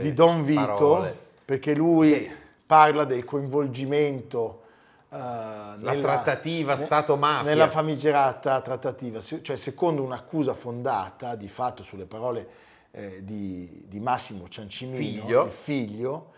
di 0.00 0.14
Don 0.14 0.42
Vito, 0.44 0.64
parole. 0.64 1.14
perché 1.44 1.74
lui 1.74 2.08
Sì. 2.14 2.32
parla 2.64 3.04
del 3.04 3.24
coinvolgimento 3.26 4.62
eh, 5.10 5.16
nella, 5.16 5.94
trattativa 6.00 6.74
ne- 6.74 6.84
Stato-mafia. 6.84 7.50
Nella 7.50 7.68
famigerata 7.70 8.60
trattativa, 8.62 9.20
cioè 9.20 9.56
secondo 9.56 10.02
un'accusa 10.02 10.54
fondata 10.54 11.34
di 11.36 11.48
fatto 11.48 11.82
sulle 11.82 12.06
parole 12.06 12.48
eh, 12.98 13.22
di, 13.22 13.84
di 13.88 14.00
Massimo 14.00 14.48
Ciancimino, 14.48 14.96
Figlio. 15.22 15.44
il 15.44 15.50
figlio, 15.50 16.30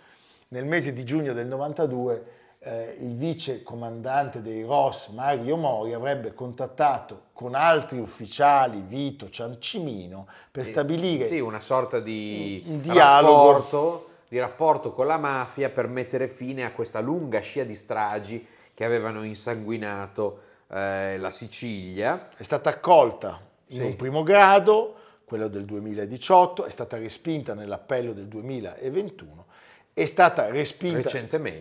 nel 0.48 0.64
mese 0.64 0.92
di 0.92 1.04
giugno 1.04 1.32
del 1.32 1.46
92 1.46 2.24
eh, 2.60 2.96
il 2.98 3.14
vice 3.14 3.62
comandante 3.62 4.42
dei 4.42 4.64
ROS 4.64 5.10
Mario 5.10 5.56
Mori 5.56 5.92
avrebbe 5.94 6.34
contattato 6.34 7.26
con 7.32 7.54
altri 7.54 8.00
ufficiali 8.00 8.82
Vito 8.84 9.30
Ciancimino 9.30 10.26
per 10.50 10.66
stabilire 10.66 11.24
Sì, 11.24 11.38
una 11.38 11.60
sorta 11.60 12.00
di 12.00 12.64
Un 12.66 12.80
dialogo. 12.80 13.52
rapporto, 13.52 14.08
di 14.28 14.38
rapporto 14.40 14.92
con 14.92 15.06
la 15.06 15.16
mafia 15.18 15.70
per 15.70 15.86
mettere 15.86 16.26
fine 16.26 16.64
a 16.64 16.72
questa 16.72 16.98
lunga 16.98 17.38
scia 17.40 17.62
di 17.62 17.74
stragi 17.76 18.44
che 18.74 18.84
avevano 18.84 19.22
insanguinato 19.22 20.40
eh, 20.70 21.16
la 21.18 21.30
Sicilia. 21.30 22.28
è 22.36 22.42
stata 22.42 22.70
accolta 22.70 23.40
in 23.68 23.76
Sì. 23.76 23.82
un 23.84 23.96
primo 23.96 24.22
grado, 24.24 24.94
quello 25.28 25.48
del 25.48 25.66
2018, 25.66 26.64
è 26.64 26.70
stata 26.70 26.96
respinta 26.96 27.52
nell'appello 27.52 28.14
del 28.14 28.28
2021, 28.28 29.44
è 29.92 30.06
stata 30.06 30.48
respinta 30.48 31.10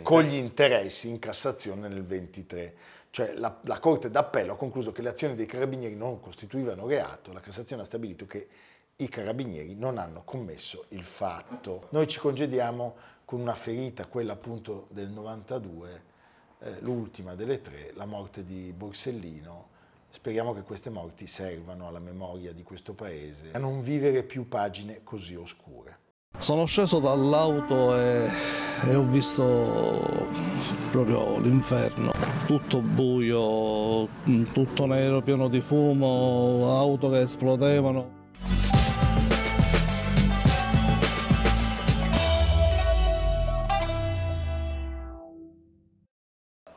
con 0.04 0.24
gli 0.24 0.36
interessi 0.36 1.10
in 1.10 1.20
Cassazione 1.20 1.90
nel 1.90 2.06
23. 2.06 2.76
Cioè 3.10 3.34
la, 3.34 3.60
la 3.64 3.80
Corte 3.80 4.10
d'Appello 4.10 4.54
ha 4.54 4.58
concluso 4.58 4.94
che 4.94 5.02
le 5.02 5.10
azioni 5.10 5.36
dei 5.36 5.46
carabinieri 5.46 5.96
non 5.96 6.22
costituivano 6.22 6.88
reato, 6.88 7.34
la 7.34 7.42
Cassazione 7.42 7.82
ha 7.82 7.86
stabilito 7.86 8.26
che 8.26 8.48
i 8.96 9.10
carabinieri 9.10 9.76
non 9.76 9.98
hanno 9.98 10.24
commesso 10.24 10.86
il 10.90 11.04
fatto. 11.04 11.88
Noi 11.90 12.08
ci 12.08 12.20
congediamo 12.20 12.96
con 13.26 13.42
una 13.42 13.56
ferita, 13.56 14.06
quella 14.06 14.32
appunto 14.32 14.88
del 14.92 15.10
92, 15.10 16.04
eh, 16.60 16.76
l'ultima 16.80 17.36
delle 17.36 17.60
tre, 17.60 17.92
la 17.96 18.06
morte 18.06 18.46
di 18.46 18.72
Borsellino. 18.72 19.76
Speriamo 20.10 20.54
che 20.54 20.62
queste 20.62 20.90
morti 20.90 21.28
servano 21.28 21.88
alla 21.88 22.00
memoria 22.00 22.54
di 22.54 22.64
questo 22.64 22.94
paese, 22.94 23.52
a 23.54 23.60
non 23.60 23.82
vivere 23.82 24.24
più 24.24 24.48
pagine 24.48 25.02
così 25.04 25.36
oscure. 25.36 26.00
Sono 26.38 26.66
sceso 26.66 27.00
dall'auto 27.00 27.98
e, 27.98 28.30
e 28.88 28.96
ho 28.96 29.04
visto 29.04 30.00
proprio 30.92 31.40
l'inferno. 31.40 32.12
Tutto 32.46 32.80
buio, 32.80 34.08
tutto 34.54 34.86
nero, 34.86 35.22
pieno 35.22 35.48
di 35.48 35.62
fumo, 35.62 36.78
auto 36.78 37.10
che 37.10 37.22
esplodevano. 37.22 38.17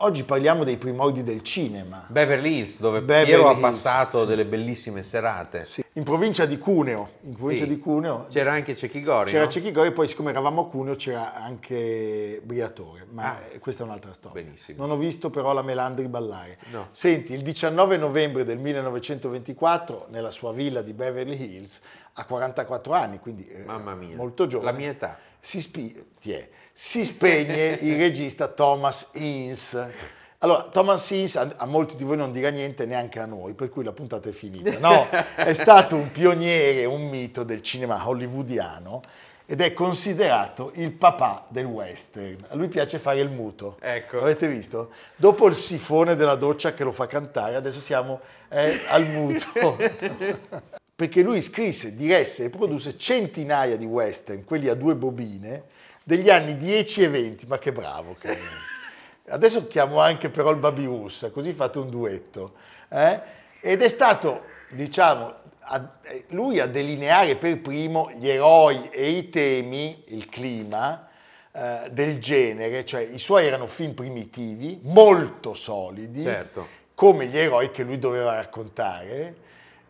Oggi 0.03 0.25
parliamo 0.25 0.65
dei 0.65 0.79
primordi 0.79 1.23
del 1.23 1.43
cinema. 1.43 2.07
Beverly 2.09 2.57
Hills, 2.61 2.81
dove 2.81 3.03
Beverly 3.03 3.27
Piero 3.35 3.49
ha 3.49 3.51
Hills, 3.51 3.61
passato 3.61 4.21
sì. 4.21 4.27
delle 4.29 4.47
bellissime 4.47 5.03
serate. 5.03 5.67
Sì, 5.67 5.85
In 5.95 6.05
provincia 6.05 6.47
di 6.47 6.57
Cuneo, 6.57 7.11
in 7.25 7.35
provincia 7.37 7.65
Sì. 7.65 7.69
di 7.69 7.79
Cuneo 7.79 8.25
C'era 8.31 8.53
anche 8.53 8.75
Cecchi 8.75 9.03
Gori, 9.03 9.31
c'era 9.31 9.45
no? 9.45 9.51
Cecchigori, 9.51 9.93
poi 9.93 10.09
siccome 10.09 10.31
eravamo 10.31 10.63
a 10.63 10.69
Cuneo 10.71 10.95
c'era 10.95 11.35
anche 11.35 12.41
Briatore, 12.43 13.07
ma 13.11 13.33
Ah. 13.33 13.41
eh, 13.53 13.59
questa 13.59 13.83
è 13.83 13.87
un'altra 13.87 14.13
storia. 14.15 14.43
Benissimo. 14.43 14.79
Non 14.87 14.97
ho 14.97 14.99
visto 14.99 15.29
però 15.29 15.53
la 15.53 15.61
Melandri 15.63 16.09
ballare. 16.09 16.57
No. 16.71 16.89
Senti, 16.93 17.35
il 17.35 17.43
19 17.43 17.99
novembre 17.99 18.43
del 18.45 18.57
1924, 18.57 20.07
nella 20.09 20.31
sua 20.31 20.53
villa 20.55 20.81
di 20.81 20.95
Beverly 20.95 21.37
Hills, 21.39 21.79
a 22.15 22.25
44 22.25 22.95
anni, 22.95 23.19
quindi 23.19 23.47
eh, 23.49 23.65
Mamma 23.65 23.95
mia. 23.95 24.17
molto 24.17 24.47
giovane, 24.47 24.71
La 24.73 24.77
mia 24.79 24.89
età. 24.91 25.19
si, 25.41 25.61
spi- 25.61 26.05
ti 26.19 26.33
è, 26.33 26.49
si 26.83 27.05
spegne 27.05 27.77
il 27.83 27.99
regista 27.99 28.49
Thomas 28.49 29.11
Ince. 29.13 29.93
Allora, 30.39 30.63
Thomas 30.63 31.11
Ince 31.11 31.39
a, 31.39 31.53
a 31.59 31.67
molti 31.67 31.95
di 31.95 32.05
voi 32.05 32.17
non 32.17 32.33
dirà 32.33 32.49
niente, 32.49 32.87
neanche 32.87 33.21
a 33.21 33.27
noi, 33.27 33.53
per 33.53 33.69
cui 33.69 33.85
la 33.85 33.93
puntata 33.93 34.31
è 34.31 34.33
finita. 34.33 34.79
No, 34.79 35.07
è 35.37 35.53
stato 35.53 35.97
un 35.97 36.11
pioniere, 36.11 36.87
un 36.87 37.07
mito 37.07 37.45
del 37.45 37.61
cinema 37.61 38.09
hollywoodiano 38.09 39.03
ed 39.45 39.61
è 39.61 39.75
considerato 39.75 40.73
il 40.77 40.93
papà 40.93 41.45
del 41.49 41.67
western. 41.67 42.47
A 42.49 42.55
lui 42.55 42.69
piace 42.69 42.99
fare 42.99 43.21
il 43.21 43.29
muto. 43.29 43.77
Ecco. 43.79 44.23
Avete 44.23 44.49
visto? 44.49 44.91
Dopo 45.17 45.49
il 45.49 45.57
sifone 45.57 46.17
della 46.17 46.35
doccia 46.35 46.73
che 46.73 46.83
lo 46.83 46.93
fa 46.93 47.07
cantare, 47.07 47.57
adesso 47.57 47.79
siamo 47.79 48.21
eh, 48.49 48.81
al 48.89 49.07
muto. 49.07 49.77
Perché 50.97 51.21
lui 51.21 51.43
scrisse, 51.43 51.95
diresse 51.95 52.45
e 52.45 52.49
produsse 52.49 52.97
centinaia 52.97 53.77
di 53.77 53.85
western, 53.85 54.45
quelli 54.45 54.69
a 54.69 54.75
due 54.75 54.95
bobine, 54.95 55.65
degli 56.11 56.29
anni 56.29 56.57
10 56.57 57.05
e 57.05 57.09
20, 57.09 57.47
ma 57.47 57.59
che 57.59 57.71
bravo 57.71 58.17
che. 58.21 58.37
Adesso 59.31 59.69
chiamo 59.69 60.01
anche 60.01 60.29
però 60.29 60.51
il 60.51 60.57
Babi 60.57 60.85
Russa, 60.87 61.31
così 61.31 61.53
fate 61.53 61.79
un 61.79 61.89
duetto. 61.89 62.55
eh? 62.89 63.21
Ed 63.61 63.81
è 63.81 63.87
stato, 63.87 64.43
diciamo, 64.71 65.33
a- 65.61 65.99
lui 66.31 66.59
a 66.59 66.67
delineare 66.67 67.37
per 67.37 67.61
primo 67.61 68.11
gli 68.11 68.29
eroi 68.29 68.89
e 68.91 69.09
i 69.11 69.29
temi, 69.29 70.03
il 70.09 70.29
clima 70.29 71.09
eh, 71.53 71.89
del 71.93 72.19
genere, 72.19 72.85
cioè 72.85 73.03
i 73.03 73.19
suoi 73.21 73.47
erano 73.47 73.69
film 73.69 73.93
primitivi, 73.95 74.81
molto 74.83 75.55
solidi, 75.55 76.23
Certo. 76.23 76.67
come 76.97 77.27
gli 77.27 77.39
eroi 77.39 77.71
che 77.71 77.85
lui 77.85 78.01
doveva 78.01 78.35
raccontare 78.35 79.37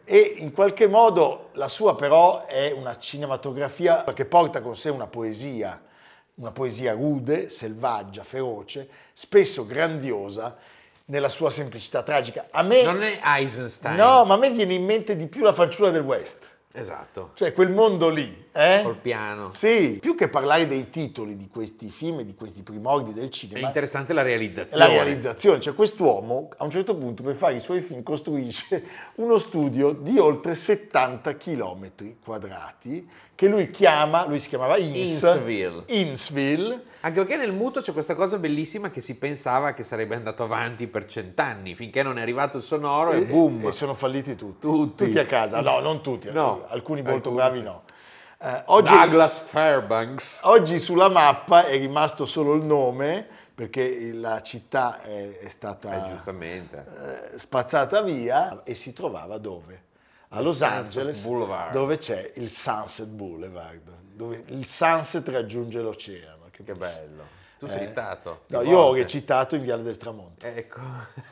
e 0.05 0.35
in 0.39 0.53
qualche 0.53 0.87
modo 0.87 1.49
la 1.53 1.69
sua 1.69 1.95
però 1.97 2.45
è 2.45 2.73
una 2.73 2.99
cinematografia 2.99 4.05
che 4.13 4.27
porta 4.27 4.61
con 4.61 4.77
sé 4.77 4.91
una 4.91 5.07
poesia, 5.07 5.81
una 6.41 6.51
poesia 6.53 6.93
rude, 6.95 7.51
selvaggia, 7.51 8.25
feroce, 8.25 8.89
spesso 9.13 9.67
grandiosa 9.67 10.57
nella 11.07 11.29
sua 11.29 11.51
semplicità 11.51 12.03
tragica. 12.03 12.47
A 12.51 12.63
me, 12.63 12.83
Non 12.83 13.03
è 13.03 13.21
Eisenstein. 13.23 13.97
no, 13.97 14.25
ma 14.25 14.35
a 14.35 14.39
me 14.39 14.51
viene 14.51 14.75
in 14.75 14.85
mente 14.85 15.17
di 15.17 15.27
più 15.27 15.43
la 15.43 15.53
fanciulla 15.53 15.91
del 15.91 16.03
West, 16.03 16.49
Esatto. 16.73 17.33
cioè 17.35 17.53
quel 17.53 17.71
mondo 17.71 18.09
lì. 18.09 18.47
Eh? 18.53 18.81
Col 18.85 18.97
piano. 18.97 19.53
Sì, 19.55 19.99
più 20.01 20.15
che 20.15 20.29
parlare 20.29 20.67
dei 20.67 20.89
titoli 20.89 21.37
di 21.37 21.49
questi 21.49 21.89
film 21.91 22.21
e 22.21 22.25
di 22.25 22.35
questi 22.35 22.63
primordi 22.63 23.13
del 23.13 23.27
È 23.27 23.31
cinema, 23.31 23.67
interessante 23.67 24.13
la 24.13 24.23
è 24.23 24.25
realizzazione. 24.25 24.77
la 24.85 24.87
realizzazione, 24.91 25.61
cioè 25.61 25.75
quest'uomo 25.75 26.49
a 26.57 26.65
un 26.65 26.71
certo 26.71 26.97
punto 26.97 27.23
per 27.23 27.35
fare 27.35 27.55
i 27.57 27.61
suoi 27.61 27.81
film 27.81 28.03
costruisce 28.03 28.83
uno 29.17 29.37
studio 29.37 29.93
di 29.93 30.17
oltre 30.19 30.55
70 30.55 31.37
km 31.37 31.93
quadrati 32.25 33.09
che 33.41 33.49
lui 33.49 33.71
chiama, 33.71 34.27
lui 34.27 34.39
si 34.39 34.51
chiamava 34.51 34.77
Ins, 34.77 35.23
Innsville. 35.23 35.85
Innsville, 35.87 36.83
Anche 37.01 37.21
perché 37.21 37.37
nel 37.39 37.53
muto 37.55 37.81
c'è 37.81 37.95
questa 37.95 38.15
cosa 38.15 38.37
bellissima 38.37 38.91
che 38.91 39.01
si 39.01 39.17
pensava 39.17 39.73
che 39.73 39.83
sarebbe 39.83 40.15
andato 40.15 40.43
avanti 40.43 40.87
per 40.87 41.07
cent'anni, 41.07 41.75
finché 41.75 42.03
non 42.03 42.19
è 42.19 42.21
arrivato 42.21 42.59
il 42.59 42.63
sonoro 42.63 43.13
e, 43.13 43.21
e, 43.21 43.25
boom. 43.25 43.67
e 43.67 43.73
sono 43.73 43.95
falliti 43.95 44.37
tutti, 44.37 44.67
Tutti. 44.67 45.19
a 45.19 45.25
casa, 45.25 45.63
no 45.63 45.81
non 45.81 46.03
tutti, 46.03 46.31
No. 46.31 46.67
alcuni 46.69 47.01
molto 47.01 47.31
Alcuni 47.31 47.37
bravi 47.37 47.63
no. 47.63 47.85
Eh, 48.43 48.63
oggi, 48.67 48.93
Douglas 48.93 49.39
Fairbanks. 49.39 50.41
oggi 50.43 50.79
sulla 50.79 51.09
mappa 51.09 51.65
è 51.65 51.79
rimasto 51.79 52.27
solo 52.27 52.53
il 52.53 52.63
nome 52.63 53.27
perché 53.55 54.13
la 54.13 54.43
città 54.43 55.01
è, 55.01 55.39
è 55.39 55.49
stata... 55.49 56.11
Eh, 56.13 56.19
eh, 56.19 57.39
spazzata 57.39 58.03
via 58.03 58.65
e 58.65 58.75
si 58.75 58.93
trovava 58.93 59.39
dove? 59.39 59.89
A 60.33 60.41
Los 60.41 60.59
Sunset 60.59 60.77
Angeles, 60.97 61.25
Boulevard. 61.25 61.73
dove 61.73 61.99
c'è 61.99 62.33
il 62.37 62.51
Sunset 62.51 63.09
Boulevard, 63.09 63.81
dove 64.15 64.43
il 64.49 64.65
sunset 64.67 65.29
raggiunge 65.29 65.81
l'oceano. 65.81 66.47
Che, 66.51 66.63
Che 66.63 66.75
bello. 66.75 67.39
Tu 67.59 67.67
Eh. 67.67 67.71
sei 67.71 67.87
stato? 67.87 68.43
No, 68.47 68.61
Più 68.61 68.71
io 68.71 68.79
ho 68.79 68.83
volte. 68.85 69.01
recitato 69.03 69.55
in 69.57 69.63
Viale 69.63 69.83
del 69.83 69.97
Tramonto, 69.97 70.47
Ecco. 70.47 70.79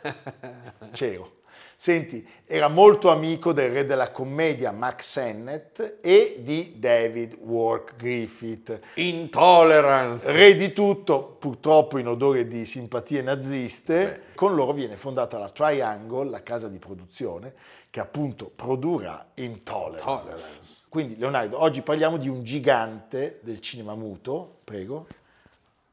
c'ero. 0.92 1.36
Senti, 1.80 2.26
era 2.44 2.66
molto 2.66 3.08
amico 3.10 3.52
del 3.52 3.70
re 3.70 3.86
della 3.86 4.10
commedia 4.10 4.72
Max 4.72 5.06
Sennett 5.12 5.98
e 6.00 6.38
di 6.40 6.74
David 6.76 7.34
Wark 7.40 7.94
Griffith. 7.94 8.80
Intolerance. 8.94 10.32
Re 10.32 10.56
di 10.56 10.72
tutto, 10.72 11.22
purtroppo 11.38 11.98
in 11.98 12.08
odore 12.08 12.48
di 12.48 12.66
simpatie 12.66 13.22
naziste, 13.22 14.22
con 14.34 14.56
loro 14.56 14.72
viene 14.72 14.96
fondata 14.96 15.38
la 15.38 15.50
Triangle, 15.50 16.28
la 16.28 16.42
casa 16.42 16.66
di 16.68 16.78
produzione, 16.78 17.54
che 17.98 18.04
appunto 18.04 18.50
produrrà 18.54 19.26
Intolerance. 19.34 20.08
Intolerance. 20.08 20.82
Quindi 20.88 21.16
Leonardo, 21.18 21.60
oggi 21.60 21.82
parliamo 21.82 22.16
di 22.16 22.28
un 22.28 22.44
gigante 22.44 23.40
del 23.42 23.60
cinema 23.60 23.94
muto, 23.96 24.58
prego. 24.62 25.06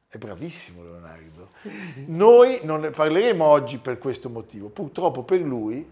È 0.08 0.18
bravissimo 0.18 0.84
Leonardo. 0.84 1.50
Noi 2.06 2.60
non 2.64 2.82
ne 2.82 2.92
parleremo 2.92 3.44
oggi 3.44 3.80
per 3.80 3.98
questo 3.98 4.30
motivo. 4.30 4.70
Purtroppo 4.70 5.24
per 5.24 5.42
lui, 5.42 5.86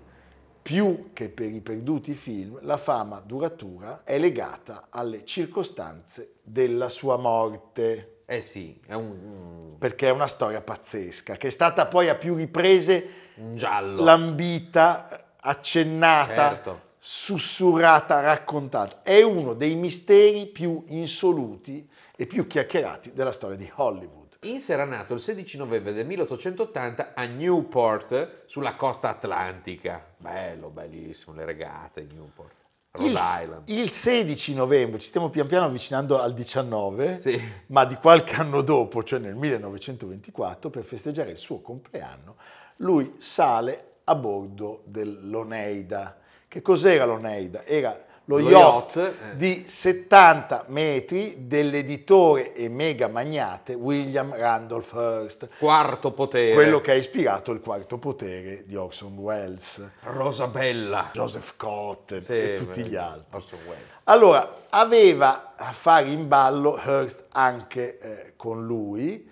più 0.61 1.09
che 1.13 1.29
per 1.29 1.51
i 1.51 1.61
perduti 1.61 2.13
film, 2.13 2.59
la 2.61 2.77
fama 2.77 3.19
duratura 3.19 4.03
è 4.03 4.19
legata 4.19 4.87
alle 4.89 5.25
circostanze 5.25 6.33
della 6.43 6.89
sua 6.89 7.17
morte 7.17 8.19
Eh 8.25 8.41
sì, 8.41 8.79
è 8.85 8.93
un, 8.93 9.75
perché 9.77 10.07
è 10.07 10.11
una 10.11 10.27
storia 10.27 10.61
pazzesca, 10.61 11.35
che 11.35 11.47
è 11.47 11.51
stata 11.51 11.87
poi 11.87 12.07
a 12.07 12.15
più 12.15 12.35
riprese 12.35 13.21
un 13.35 13.55
giallo. 13.57 14.03
lambita, 14.03 15.22
accennata, 15.43 16.49
Certo. 16.49 16.81
sussurrata, 16.99 18.19
raccontata. 18.21 19.01
È 19.01 19.21
uno 19.21 19.53
dei 19.53 19.75
misteri 19.75 20.45
più 20.47 20.83
insoluti 20.87 21.87
e 22.15 22.25
più 22.25 22.47
chiacchierati 22.47 23.11
della 23.13 23.31
storia 23.31 23.57
di 23.57 23.69
Hollywood. 23.75 24.21
Ins 24.41 24.69
era 24.69 24.83
nato 24.83 25.13
il 25.13 25.21
16 25.21 25.57
novembre 25.57 25.93
del 25.93 26.05
1880 26.05 27.11
a 27.15 27.23
Newport, 27.25 28.43
sulla 28.45 28.75
costa 28.75 29.09
atlantica. 29.09 30.05
Bello, 30.17 30.69
bellissimo, 30.69 31.33
le 31.35 31.45
regate 31.45 32.05
Newport. 32.11 32.51
Rhode 32.91 33.09
Il, 33.09 33.17
Island. 33.17 33.69
il 33.69 33.89
16 33.89 34.53
novembre, 34.53 34.99
ci 34.99 35.07
stiamo 35.07 35.29
pian 35.29 35.47
piano 35.47 35.65
avvicinando 35.65 36.19
al 36.19 36.33
19, 36.33 37.17
Sì. 37.17 37.41
ma 37.67 37.85
di 37.85 37.95
qualche 37.95 38.35
anno 38.35 38.61
dopo, 38.61 39.01
cioè 39.03 39.17
nel 39.19 39.33
1924, 39.35 40.69
per 40.69 40.83
festeggiare 40.83 41.31
il 41.31 41.37
suo 41.37 41.59
compleanno, 41.61 42.35
lui 42.77 43.15
sale 43.17 43.92
a 44.03 44.15
bordo 44.15 44.81
dell'Oneida. 44.85 46.17
Che 46.47 46.61
cos'era 46.61 47.05
l'Oneida? 47.05 47.65
Era 47.65 47.97
lo, 48.25 48.37
Lo 48.39 48.49
yacht, 48.49 48.95
yacht, 48.95 49.13
eh. 49.31 49.35
di 49.35 49.63
70 49.67 50.65
metri 50.67 51.45
dell'editore 51.45 52.53
e 52.53 52.69
mega 52.69 53.09
magnate 53.09 53.73
William 53.73 54.33
Randolph 54.33 54.93
Hearst, 54.93 55.49
Quarto 55.57 56.11
potere. 56.11 56.53
quello 56.53 56.79
che 56.79 56.91
ha 56.91 56.95
ispirato 56.95 57.51
il 57.51 57.59
quarto 57.59 57.97
potere 57.97 58.63
di 58.65 58.75
Orson 58.77 59.17
Welles, 59.17 59.85
Rosabella. 60.03 61.09
Joseph 61.11 61.55
Cotten 61.57 62.21
Sì, 62.21 62.37
e 62.39 62.53
tutti 62.53 62.81
beh, 62.81 62.87
gli 62.87 62.95
altri. 62.95 63.35
Orson 63.35 63.59
Welles. 63.67 63.87
Allora, 64.05 64.55
aveva 64.69 65.53
a 65.57 65.71
fare 65.73 66.09
in 66.09 66.27
ballo 66.29 66.77
Hearst 66.77 67.25
anche 67.31 67.97
eh, 67.99 68.33
con 68.37 68.65
lui, 68.65 69.29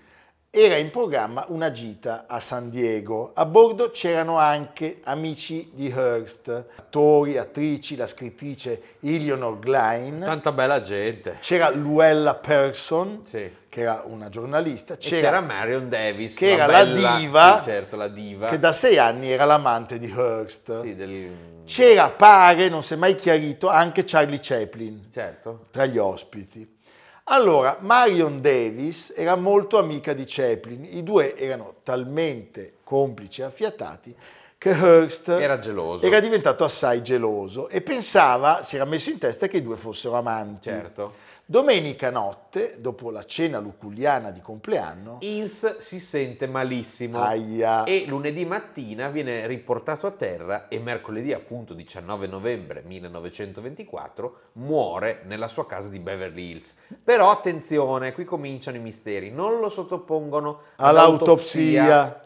era 0.53 0.75
in 0.75 0.89
programma 0.91 1.45
una 1.47 1.71
gita 1.71 2.25
a 2.27 2.41
San 2.41 2.69
Diego. 2.69 3.31
A 3.35 3.45
bordo 3.45 3.89
c'erano 3.91 4.37
anche 4.37 4.99
amici 5.05 5.71
di 5.73 5.87
Hearst, 5.87 6.49
attori, 6.75 7.37
attrici, 7.37 7.95
la 7.95 8.05
scrittrice 8.05 8.97
Eleanor 8.99 9.59
Glein, 9.59 10.19
Tanta 10.19 10.51
bella 10.51 10.81
gente. 10.81 11.37
c'era 11.39 11.69
Luella 11.69 12.35
Person, 12.35 13.21
Sì. 13.23 13.49
che 13.69 13.79
era 13.79 14.03
una 14.05 14.27
giornalista, 14.27 14.95
E 14.95 14.97
c'era, 14.97 15.39
Marion 15.39 15.87
Davis. 15.87 16.35
che 16.35 16.49
era 16.51 16.65
la 16.65 16.83
bella- 16.83 17.15
diva, 17.15 17.57
sì, 17.63 17.69
certo, 17.69 17.95
la 17.95 18.07
diva. 18.09 18.47
che 18.49 18.59
da 18.59 18.73
sei 18.73 18.97
anni 18.97 19.31
era 19.31 19.45
l'amante 19.45 19.97
di 19.97 20.09
Hearst. 20.13 20.81
Sì, 20.81 20.95
del... 20.95 21.31
C'era, 21.63 22.09
pare, 22.09 22.67
non 22.67 22.83
si 22.83 22.95
è 22.95 22.97
mai 22.97 23.15
chiarito, 23.15 23.69
anche 23.69 24.03
Charlie 24.03 24.39
Chaplin 24.41 25.07
Certo. 25.13 25.67
tra 25.71 25.85
gli 25.85 25.97
ospiti. 25.97 26.79
Allora, 27.25 27.77
Marion 27.79 28.41
Davis 28.41 29.13
era 29.15 29.35
molto 29.35 29.77
amica 29.77 30.13
di 30.13 30.23
Chaplin, 30.27 30.83
i 30.83 31.03
due 31.03 31.37
erano 31.37 31.75
talmente 31.83 32.73
complici 32.83 33.41
e 33.41 33.45
affiatati 33.45 34.15
che 34.57 34.69
Hearst 34.69 35.29
Era 35.29 35.59
era 36.05 36.19
diventato 36.19 36.63
assai 36.63 37.01
geloso 37.01 37.67
e 37.67 37.81
pensava, 37.81 38.61
si 38.61 38.75
era 38.75 38.85
messo 38.85 39.09
in 39.09 39.17
testa 39.17 39.47
che 39.47 39.57
i 39.57 39.63
due 39.63 39.75
fossero 39.75 40.15
amanti. 40.15 40.69
Certo. 40.69 41.13
Domenica 41.51 42.09
notte, 42.09 42.77
dopo 42.79 43.11
la 43.11 43.25
cena 43.25 43.59
luculliana 43.59 44.31
di 44.31 44.39
compleanno, 44.39 45.17
Ins 45.19 45.79
si 45.79 45.99
sente 45.99 46.47
malissimo. 46.47 47.19
Aia. 47.19 47.83
E 47.83 48.05
lunedì 48.07 48.45
mattina 48.45 49.09
viene 49.09 49.45
riportato 49.47 50.07
a 50.07 50.11
terra 50.11 50.69
e 50.69 50.79
mercoledì, 50.79 51.33
appunto 51.33 51.73
19 51.73 52.27
novembre 52.27 52.83
1924, 52.85 54.39
muore 54.53 55.23
nella 55.25 55.49
sua 55.49 55.65
casa 55.65 55.89
di 55.89 55.99
Beverly 55.99 56.51
Hills. 56.51 56.77
Però 57.03 57.29
attenzione, 57.29 58.13
qui 58.13 58.23
cominciano 58.23 58.77
i 58.77 58.79
misteri. 58.79 59.29
Non 59.29 59.59
lo 59.59 59.67
sottopongono 59.67 60.61
all'autopsia, 60.77 62.17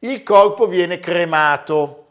il 0.00 0.22
corpo 0.22 0.66
viene 0.66 1.00
cremato. 1.00 2.08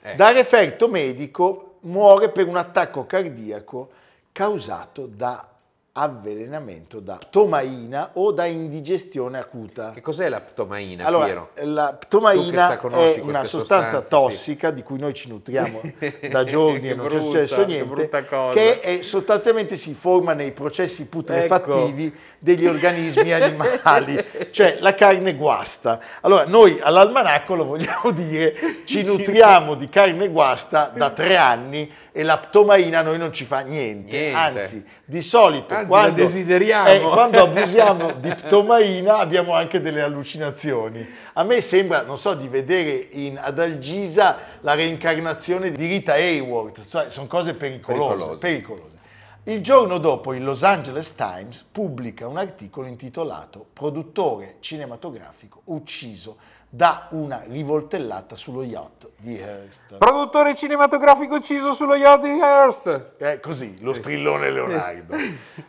Eh. 0.00 0.14
Da 0.14 0.30
referto 0.30 0.88
medico 0.88 1.76
muore 1.80 2.30
per 2.30 2.46
un 2.46 2.56
attacco 2.56 3.04
cardiaco 3.04 3.90
causato 4.32 5.04
da 5.04 5.50
avvelenamento 5.98 7.00
da 7.00 7.16
ptomaina 7.16 8.10
o 8.14 8.30
da 8.30 8.44
indigestione 8.44 9.38
acuta. 9.38 9.92
Che 9.92 10.02
cos'è 10.02 10.28
la 10.28 10.40
ptomaina, 10.42 11.06
Allora, 11.06 11.24
Piero? 11.24 11.50
la 11.62 11.96
che 11.98 12.06
ptomaina 12.06 12.78
è 12.78 13.20
una 13.22 13.44
sostanza 13.44 14.02
tossica 14.02 14.70
di 14.70 14.82
cui 14.82 14.98
noi 14.98 15.14
ci 15.14 15.28
nutriamo 15.30 15.80
da 16.30 16.44
giorni 16.44 16.80
Che 16.80 16.88
e 16.90 16.94
non 16.94 17.06
c'è 17.06 17.16
brutta, 17.16 17.30
successo 17.30 17.60
che 17.60 17.66
niente, 17.66 18.26
cosa. 18.28 18.52
che 18.52 18.80
è- 18.80 19.00
sostanzialmente 19.00 19.76
si 19.76 19.94
forma 19.94 20.34
nei 20.34 20.52
processi 20.52 21.08
putrefattivi 21.08 22.06
Ecco. 22.06 22.16
degli 22.38 22.66
organismi 22.66 23.32
animali, 23.32 24.22
cioè 24.52 24.76
la 24.80 24.94
carne 24.94 25.34
guasta. 25.34 25.98
Allora, 26.20 26.44
noi 26.44 26.78
all'almanacco 26.80 27.54
lo 27.54 27.64
vogliamo 27.64 28.10
dire, 28.10 28.54
ci 28.84 29.02
nutriamo 29.02 29.74
di 29.74 29.88
carne 29.88 30.28
guasta 30.28 30.92
da 30.94 31.08
tre 31.10 31.36
anni 31.36 31.90
e 32.18 32.22
la 32.22 32.38
ptomaina 32.38 33.00
a 33.00 33.02
noi 33.02 33.18
non 33.18 33.30
ci 33.30 33.44
fa 33.44 33.60
niente, 33.60 34.10
Niente. 34.18 34.32
anzi, 34.32 34.86
di 35.04 35.20
solito 35.20 35.74
Anzi, 35.74 36.14
desideriamo. 36.14 36.88
eh, 36.88 37.00
quando 37.02 37.42
abusiamo 37.42 38.12
di 38.18 38.34
ptomaina 38.34 39.18
abbiamo 39.18 39.52
anche 39.52 39.82
delle 39.82 40.00
allucinazioni. 40.00 41.06
A 41.34 41.44
me 41.44 41.60
sembra, 41.60 42.04
non 42.04 42.16
so, 42.16 42.32
di 42.32 42.48
vedere 42.48 43.08
in 43.10 43.36
Adalgisa 43.38 44.38
la 44.62 44.72
reincarnazione 44.72 45.70
di 45.70 45.86
Rita 45.86 46.14
Hayworth, 46.14 46.88
cioè, 46.88 47.10
sono 47.10 47.26
cose 47.26 47.52
pericolose, 47.52 48.08
Pericolose. 48.14 48.40
pericolose. 48.40 48.94
Il 49.42 49.60
giorno 49.60 49.98
dopo 49.98 50.32
il 50.32 50.42
Los 50.42 50.64
Angeles 50.64 51.14
Times 51.16 51.68
pubblica 51.70 52.26
un 52.26 52.38
articolo 52.38 52.86
intitolato 52.86 53.66
Produttore 53.74 54.56
cinematografico 54.60 55.60
ucciso 55.64 56.38
da 56.76 57.08
una 57.12 57.42
rivoltellata 57.48 58.34
sullo 58.34 58.62
yacht 58.62 59.08
di 59.16 59.38
Hearst. 59.38 59.96
Produttore 59.96 60.54
cinematografico 60.54 61.36
ucciso 61.36 61.72
sullo 61.72 61.94
yacht 61.94 62.24
di 62.24 62.38
Hearst. 62.38 63.14
È 63.16 63.40
così, 63.40 63.78
lo 63.80 63.94
strillone 63.94 64.50
Leonardo. 64.50 65.16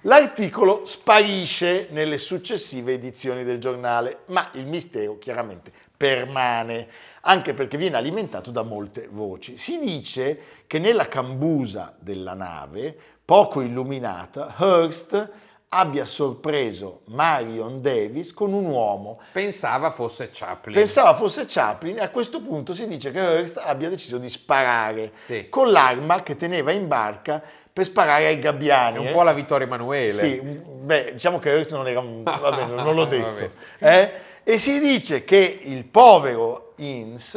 L'articolo 0.02 0.84
sparisce 0.84 1.88
nelle 1.91 2.17
successive 2.17 2.91
edizioni 2.91 3.46
del 3.46 3.58
giornale, 3.58 4.24
ma 4.26 4.50
il 4.56 4.65
mistero 4.65 5.17
chiaramente 5.17 5.72
permane, 5.96 6.89
anche 7.22 7.54
perché 7.54 7.78
viene 7.78 7.96
alimentato 7.96 8.52
da 8.52 8.63
molte 8.63 9.08
voci. 9.10 9.56
Si 9.56 9.80
dice 9.80 10.38
che 10.67 10.78
nella 10.78 11.08
cambusa 11.08 11.96
della 11.98 12.34
nave, 12.34 12.93
poco 13.24 13.62
illuminata, 13.62 14.54
Hearst 14.58 15.32
abbia 15.69 16.06
sorpreso 16.06 17.01
Marion 17.08 17.82
Davis 17.82 18.34
con 18.34 18.53
un 18.53 18.65
uomo 18.67 19.19
Pensava 19.34 19.91
fosse 19.91 20.30
Chaplin. 20.32 20.73
Pensava 20.73 21.13
fosse 21.15 21.45
Chaplin 21.45 21.97
e 21.97 22.01
a 22.01 22.10
questo 22.10 22.41
punto 22.41 22.73
si 22.73 22.88
dice 22.88 23.12
che 23.12 23.19
Hearst 23.19 23.62
abbia 23.63 23.89
deciso 23.89 24.17
di 24.17 24.30
sparare 24.30 25.12
Sì. 25.25 25.49
con 25.49 25.71
l'arma 25.71 26.23
che 26.23 26.36
teneva 26.36 26.71
in 26.71 26.88
barca 26.88 27.41
per 27.73 27.84
sparare 27.86 28.27
ai 28.27 28.36
È 28.36 28.39
gabbiani. 28.39 28.97
un 28.97 29.08
eh. 29.08 29.12
po' 29.12 29.23
la 29.23 29.34
Vittorio 29.34 29.67
Emanuele. 29.67 30.12
Sì, 30.13 30.39
beh, 30.41 31.12
diciamo 31.12 31.38
che 31.39 31.49
Hearst 31.51 31.71
non 31.71 31.88
era 31.88 31.99
un... 31.99 32.23
va 32.23 32.49
bene, 32.49 32.73
non 32.82 32.95
l'ho 32.95 33.06
detto. 33.06 33.51
Vabbè. 33.80 34.01
eh. 34.43 34.51
E 34.53 34.58
si 34.58 34.80
dice 34.80 35.25
che 35.25 35.60
il 35.63 35.84
povero 35.84 36.71
Inns 36.77 37.34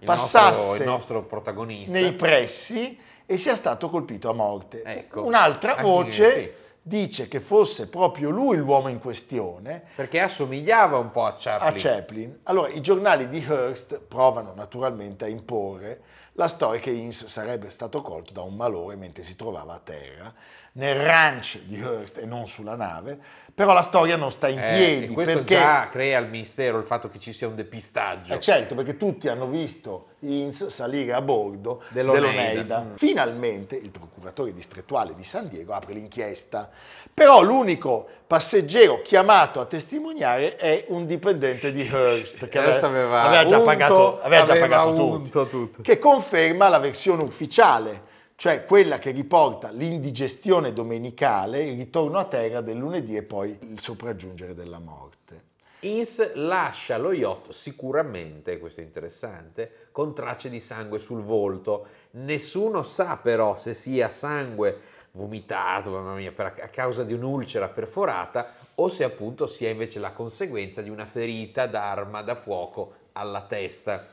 Il 0.00 0.04
passasse 0.04 0.60
nostro, 0.60 0.82
il 0.82 0.88
nostro 0.90 1.22
protagonista. 1.22 1.92
nei 1.92 2.12
pressi 2.12 2.98
e 3.24 3.36
sia 3.36 3.54
stato 3.54 3.88
colpito 3.88 4.28
a 4.28 4.32
morte. 4.34 4.82
Ecco. 4.84 5.22
Un'altra 5.24 5.70
Anche- 5.76 5.82
voce 5.84 6.32
sì. 6.32 6.50
Dice 6.82 7.28
che 7.28 7.38
fosse 7.38 7.88
proprio 7.88 8.30
lui 8.30 8.56
l'uomo 8.56 8.88
in 8.88 8.98
questione 8.98 9.84
Perché 9.94 10.20
assomigliava 10.20 10.98
un 10.98 11.10
po' 11.12 11.24
a 11.24 11.36
Chaplin. 11.38 11.68
a 11.68 11.72
Chaplin. 11.72 12.38
Allora, 12.44 12.68
i 12.68 12.80
giornali 12.80 13.28
di 13.28 13.38
Hearst 13.38 14.00
provano 14.00 14.52
naturalmente 14.54 15.24
a 15.24 15.28
imporre 15.28 16.00
la 16.32 16.48
storia 16.48 16.80
che 16.80 16.90
Ince 16.90 17.28
sarebbe 17.28 17.70
stato 17.70 18.00
colto 18.00 18.32
da 18.32 18.40
un 18.42 18.56
malore 18.56 18.96
mentre 18.96 19.22
si 19.22 19.36
trovava 19.36 19.74
a 19.74 19.78
terra 19.78 20.32
nel 20.74 20.96
ranch 20.96 21.58
di 21.64 21.78
Hearst 21.78 22.18
e 22.18 22.24
non 22.26 22.48
sulla 22.48 22.74
nave, 22.74 23.18
però 23.54 23.74
la 23.74 23.82
storia 23.82 24.16
non 24.16 24.30
sta 24.32 24.48
in 24.48 24.58
Eh, 24.58 24.72
piedi 24.72 25.12
questo 25.12 25.34
perché 25.34 25.54
già 25.56 25.88
crea 25.90 26.18
il 26.18 26.28
mistero, 26.28 26.78
il 26.78 26.84
fatto 26.84 27.10
che 27.10 27.18
ci 27.18 27.32
sia 27.34 27.46
un 27.46 27.54
depistaggio. 27.54 28.32
eh, 28.32 28.40
certo, 28.40 28.74
perché 28.74 28.96
tutti 28.96 29.28
hanno 29.28 29.46
visto 29.46 30.06
Ince 30.24 30.70
salire 30.70 31.12
a 31.14 31.20
bordo 31.20 31.82
Dell'Oneida. 31.88 32.28
dell'Oneida. 32.30 32.80
Mm. 32.80 32.94
Finalmente 32.94 33.74
il 33.76 33.90
procuratore 33.90 34.54
distrettuale 34.54 35.14
di 35.16 35.24
San 35.24 35.48
Diego 35.48 35.72
apre 35.74 35.94
l'inchiesta, 35.94 36.70
però 37.12 37.42
l'unico 37.42 38.08
passeggero 38.26 39.02
chiamato 39.02 39.60
a 39.60 39.66
testimoniare 39.66 40.54
è 40.56 40.84
un 40.88 41.06
dipendente 41.06 41.72
di 41.72 41.82
Hearst 41.86 42.48
che 42.48 42.58
Hearst 42.58 42.84
aveva, 42.84 43.22
aveva 43.24 43.44
già 43.44 43.56
unto- 43.58 43.66
pagato, 43.68 44.20
aveva 44.22 44.44
già 44.44 44.52
aveva 44.52 44.66
pagato 44.68 44.94
tutti, 44.94 45.04
unto 45.24 45.46
tutto. 45.48 45.82
che 45.82 45.98
conferma 45.98 46.68
la 46.68 46.78
versione 46.78 47.22
ufficiale, 47.24 48.10
cioè 48.42 48.64
quella 48.64 48.98
che 48.98 49.12
riporta 49.12 49.70
l'indigestione 49.70 50.72
domenicale, 50.72 51.62
il 51.62 51.76
ritorno 51.76 52.18
a 52.18 52.24
terra 52.24 52.60
del 52.60 52.76
lunedì 52.76 53.14
e 53.14 53.22
poi 53.22 53.56
il 53.70 53.78
sopraggiungere 53.78 54.52
della 54.52 54.80
morte. 54.80 55.50
Ince 55.82 56.32
lascia 56.34 56.98
lo 56.98 57.12
yacht 57.12 57.50
sicuramente, 57.50 58.58
questo 58.58 58.80
è 58.80 58.82
interessante, 58.82 59.86
con 59.92 60.12
tracce 60.12 60.50
di 60.50 60.58
sangue 60.58 60.98
sul 60.98 61.22
volto. 61.22 61.86
Nessuno 62.14 62.82
sa 62.82 63.16
però 63.16 63.56
se 63.56 63.74
sia 63.74 64.10
sangue 64.10 64.80
vomitato, 65.12 65.90
mamma 65.90 66.14
mia, 66.14 66.32
per- 66.32 66.62
a 66.64 66.68
causa 66.68 67.04
di 67.04 67.12
un'ulcera 67.12 67.68
perforata 67.68 68.54
o 68.74 68.88
se 68.88 69.04
appunto 69.04 69.46
sia 69.46 69.70
invece 69.70 70.00
la 70.00 70.10
conseguenza 70.10 70.82
di 70.82 70.90
una 70.90 71.06
ferita 71.06 71.66
d'arma 71.66 72.22
da 72.22 72.34
fuoco 72.34 72.94
alla 73.12 73.42
testa. 73.42 74.11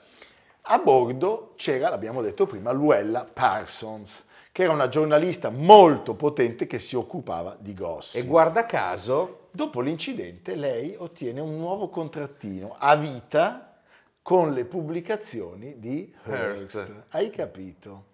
A 0.71 0.77
bordo 0.79 1.53
c'era, 1.55 1.89
l'abbiamo 1.89 2.21
detto 2.21 2.45
prima, 2.45 2.71
Luella 2.71 3.25
Parsons, 3.31 4.25
che 4.51 4.63
era 4.63 4.73
una 4.73 4.87
giornalista 4.87 5.49
molto 5.49 6.15
potente 6.15 6.65
che 6.65 6.79
si 6.79 6.95
occupava 6.95 7.55
di 7.59 7.73
gossip. 7.73 8.21
E 8.21 8.25
guarda 8.25 8.65
caso, 8.65 9.39
Dopo 9.51 9.81
l'incidente 9.81 10.55
lei 10.55 10.95
ottiene 10.95 11.39
un 11.39 11.57
nuovo 11.57 11.89
contrattino 11.89 12.75
a 12.77 12.95
vita 12.95 13.81
con 14.21 14.53
le 14.53 14.65
pubblicazioni 14.65 15.79
di 15.79 16.13
Hearst. 16.23 16.75
Hearst. 16.75 17.03
Hai 17.09 17.31
capito? 17.31 18.05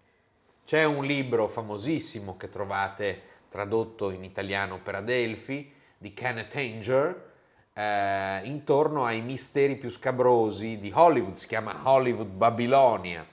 C'è 0.65 0.85
un 0.85 1.03
libro 1.03 1.49
famosissimo 1.49 2.37
che 2.37 2.49
trovate 2.49 3.21
tradotto 3.49 4.11
in 4.11 4.23
italiano 4.23 4.79
per 4.81 4.95
Adelphi 4.95 5.73
di 5.97 6.13
Kenneth 6.13 6.55
Anger 6.55 7.33
eh, 7.77 8.39
intorno 8.43 9.03
ai 9.03 9.21
misteri 9.21 9.75
più 9.75 9.89
scabrosi 9.89 10.77
di 10.79 10.91
Hollywood, 10.93 11.35
si 11.35 11.45
chiama 11.45 11.81
Hollywood 11.83 12.29
Babilonia. 12.29 13.27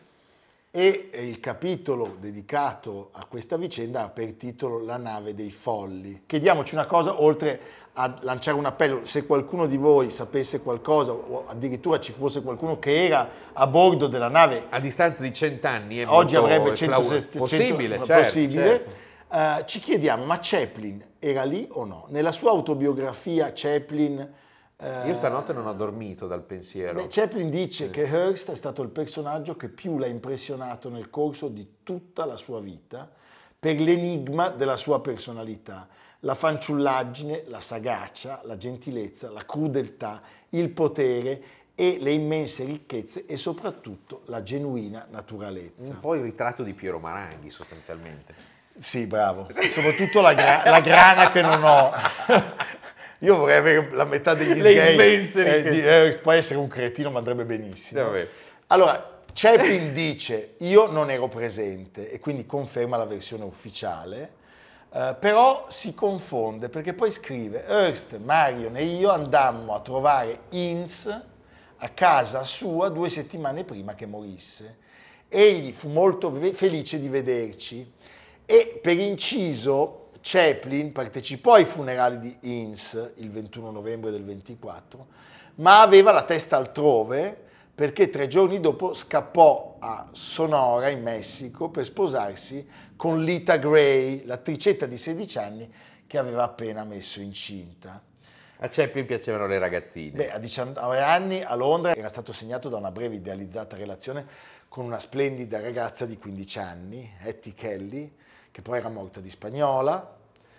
E 0.75 1.11
eh, 1.13 1.29
il 1.29 1.39
capitolo 1.39 2.17
dedicato 2.19 3.11
a 3.13 3.27
questa 3.27 3.57
vicenda 3.57 4.05
ha 4.05 4.09
per 4.09 4.33
titolo 4.33 4.83
La 4.83 4.97
nave 4.97 5.35
dei 5.35 5.51
folli. 5.51 6.23
Chiediamoci 6.27 6.75
una 6.75 6.87
cosa, 6.87 7.23
oltre 7.23 7.61
a 7.93 8.17
lanciare 8.23 8.57
un 8.57 8.65
appello, 8.65 9.05
se 9.05 9.27
qualcuno 9.27 9.67
di 9.67 9.77
voi 9.77 10.09
sapesse 10.11 10.63
qualcosa 10.63 11.13
o 11.13 11.45
addirittura 11.47 12.01
ci 12.01 12.11
fosse 12.11 12.43
qualcuno 12.43 12.79
che 12.79 13.05
era 13.05 13.29
a 13.53 13.67
bordo 13.67 14.07
della 14.07 14.29
nave 14.29 14.65
A 14.71 14.81
distanza 14.81 15.21
di 15.23 15.33
cent'anni 15.33 15.99
è 15.99 16.07
oggi 16.07 16.37
avrebbe 16.37 16.73
clau- 16.73 17.03
100, 17.03 17.39
possibile, 17.39 17.97
100 17.97 18.05
certo, 18.07 18.23
possibile. 18.23 18.67
certo. 18.67 19.11
Eh, 19.33 19.65
ci 19.65 19.79
chiediamo, 19.79 20.27
ma 20.27 20.39
Chaplin 20.41 21.03
era 21.19 21.45
lì 21.45 21.67
o 21.71 21.87
no? 21.87 22.05
Nella 22.11 22.33
sua 22.33 22.51
autobiografia 22.51 23.51
Chaplin... 23.55 24.19
eh, 24.77 25.07
Io 25.09 25.15
stanotte 25.15 25.55
non 25.55 25.67
ho 25.67 25.73
dormito 25.73 26.27
dal 26.27 26.43
pensiero. 26.43 27.01
beh, 27.01 27.07
Chaplin 27.09 27.49
dice 27.49 27.89
che 27.89 28.03
Hearst 28.03 28.51
è 28.51 28.55
stato 28.55 28.83
il 28.83 28.91
personaggio 28.91 29.57
che 29.57 29.71
più 29.71 29.97
l'ha 29.97 30.07
impressionato 30.07 30.91
nel 30.91 31.09
corso 31.09 31.49
di 31.49 31.77
tutta 31.83 32.27
la 32.27 32.37
sua 32.37 32.61
vita 32.61 33.11
per 33.59 33.81
l'enigma 33.81 34.51
della 34.51 34.77
sua 34.77 35.01
personalità, 35.01 35.89
la 36.21 36.35
fanciullaggine, 36.35 37.45
la 37.47 37.61
sagacia, 37.61 38.43
la 38.45 38.59
gentilezza, 38.59 39.31
la 39.31 39.47
crudeltà, 39.47 40.21
il 40.51 40.69
potere 40.71 41.43
e 41.75 41.97
le 41.99 42.11
immense 42.11 42.65
ricchezze 42.65 43.25
e 43.25 43.39
soprattutto 43.39 44.23
la 44.27 44.43
genuina 44.43 45.07
naturalezza. 45.09 45.93
Un 45.93 46.01
po' 46.01 46.15
il 46.17 46.23
ritratto 46.23 46.63
di 46.63 46.75
Piero 46.75 46.99
Maranghi 46.99 47.49
sostanzialmente. 47.49 48.52
Sì, 48.79 49.07
bravo. 49.07 49.49
Soprattutto 49.73 50.21
la, 50.21 50.35
gra- 50.35 50.63
la 50.65 50.81
grana 50.81 51.31
che 51.31 51.43
non 51.43 51.63
ho. 51.63 51.93
Io 53.21 53.37
vorrei 53.37 53.57
avere 53.59 53.89
la 53.93 54.05
metà 54.05 54.35
degli 54.35 54.59
sgay. 54.59 54.97
eh, 55.57 55.63
di- 55.71 55.81
eh, 55.85 56.19
può 56.21 56.33
essere 56.33 56.59
un 56.59 56.67
cretino, 56.69 57.11
ma 57.11 57.19
andrebbe 57.19 57.45
benissimo. 57.45 58.05
Vabbè. 58.05 58.29
Allora, 58.69 59.21
Chaplin 59.33 59.93
dice, 59.93 60.55
io 60.59 60.91
non 60.91 61.09
ero 61.11 61.29
presente, 61.29 62.11
e 62.11 62.19
quindi 62.19 62.47
conferma 62.47 62.97
la 62.97 63.05
versione 63.05 63.45
ufficiale, 63.45 64.33
eh, 64.93 65.15
però 65.19 65.67
si 65.69 65.95
confonde 65.95 66.69
perché 66.69 66.95
poi 66.95 67.11
scrive, 67.13 67.65
Hearst, 67.65 68.19
Marion 68.19 68.77
e 68.77 68.85
io 68.85 69.11
andammo 69.11 69.75
a 69.75 69.81
trovare 69.81 70.41
Ince 70.51 71.23
a 71.77 71.89
casa 71.91 72.45
sua 72.45 72.89
due 72.89 73.09
settimane 73.09 73.63
prima 73.65 73.95
che 73.95 74.07
morisse. 74.07 74.79
Egli 75.29 75.73
fu 75.73 75.89
molto 75.89 76.31
ve- 76.31 76.53
felice 76.53 76.99
di 77.01 77.09
vederci 77.09 77.91
e 78.47 78.79
per 78.83 78.99
inciso 78.99 80.11
Chaplin 80.21 80.93
partecipò 80.93 81.55
ai 81.55 81.65
funerali 81.65 82.19
di 82.19 82.37
Ince 82.63 83.15
il 83.17 83.31
21 83.31 83.71
novembre 83.71 84.11
del 84.11 84.25
24, 84.25 85.07
ma 85.57 85.83
aveva 85.83 86.13
la 86.13 86.23
testa 86.23 86.57
altrove 86.57 87.51
perché 87.75 88.09
tre 88.09 88.29
giorni 88.29 88.61
dopo 88.61 88.95
scappò 88.95 89.77
a 89.81 90.09
Sonora 90.13 90.91
in 90.91 91.03
Messico 91.03 91.71
per 91.71 91.85
sposarsi 91.85 92.69
con 92.95 93.25
Lita 93.25 93.57
Gray, 93.57 94.25
l'attricetta 94.25 94.87
di 94.87 94.97
16 94.97 95.39
anni 95.39 95.73
che 96.07 96.19
aveva 96.19 96.45
appena 96.45 96.85
messo 96.85 97.21
incinta. 97.21 98.01
A 98.59 98.69
Chaplin 98.69 99.07
piacevano 99.07 99.49
le 99.49 99.59
ragazzine. 99.59 100.13
Beh, 100.13 100.31
a 100.31 100.39
19 100.39 101.01
anni 101.01 101.43
a 101.43 101.55
Londra 101.57 101.97
era 101.97 102.09
stato 102.09 102.33
segnato 102.33 102.69
da 102.69 102.77
una 102.77 102.93
breve 102.93 103.17
idealizzata 103.17 103.77
relazione 103.77 104.25
con 104.69 104.85
una 104.85 105.01
splendida 105.01 105.61
ragazza 105.61 106.07
di 106.07 106.17
15 106.17 106.59
anni, 106.61 107.11
Hattie 107.23 107.55
Kelly, 107.55 108.13
che 108.53 108.63
poi 108.63 108.79
era 108.79 108.89
morta 108.89 109.21
di 109.21 109.29
spagnola. 109.29 110.19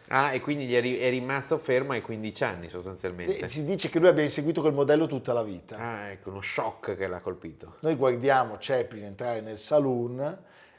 Ah, 0.10 0.34
e 0.34 0.41
quindi 0.41 0.65
gli 0.65 0.75
è, 0.75 0.82
ri- 0.82 0.97
è 0.97 1.10
rimasto 1.10 1.58
fermo 1.58 1.93
ai 1.93 2.01
15 2.01 2.43
anni 2.43 2.69
sostanzialmente. 2.69 3.38
E 3.38 3.47
si 3.47 3.63
dice 3.63 3.89
che 3.89 3.99
lui 3.99 4.10
abbia 4.10 4.23
inseguito 4.23 4.60
quel 4.60 4.73
modello 4.73 5.08
tutta 5.08 5.32
la 5.32 5.43
vita. 5.43 5.77
Ah, 5.77 6.08
ecco, 6.10 6.29
uno 6.29 6.41
shock 6.41 6.97
che 6.97 7.08
l'ha 7.08 7.19
colpito. 7.19 7.75
Noi 7.79 7.95
guardiamo 7.95 8.58
Chaplin 8.60 9.06
entrare 9.06 9.39
nel 9.39 9.58
saloon 9.58 10.19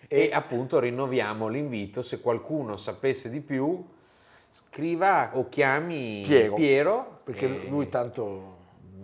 E 0.06 0.24
e 0.24 0.30
appunto 0.34 0.78
rinnoviamo 0.78 1.48
l'invito, 1.48 2.02
se 2.02 2.20
qualcuno 2.20 2.76
sapesse 2.76 3.30
di 3.30 3.40
più, 3.40 3.82
Scriva 4.54 5.30
o 5.32 5.48
chiami 5.48 6.22
Piero. 6.54 7.20
Perché 7.24 7.64
e 7.64 7.68
lui 7.68 7.88
tanto... 7.88 8.53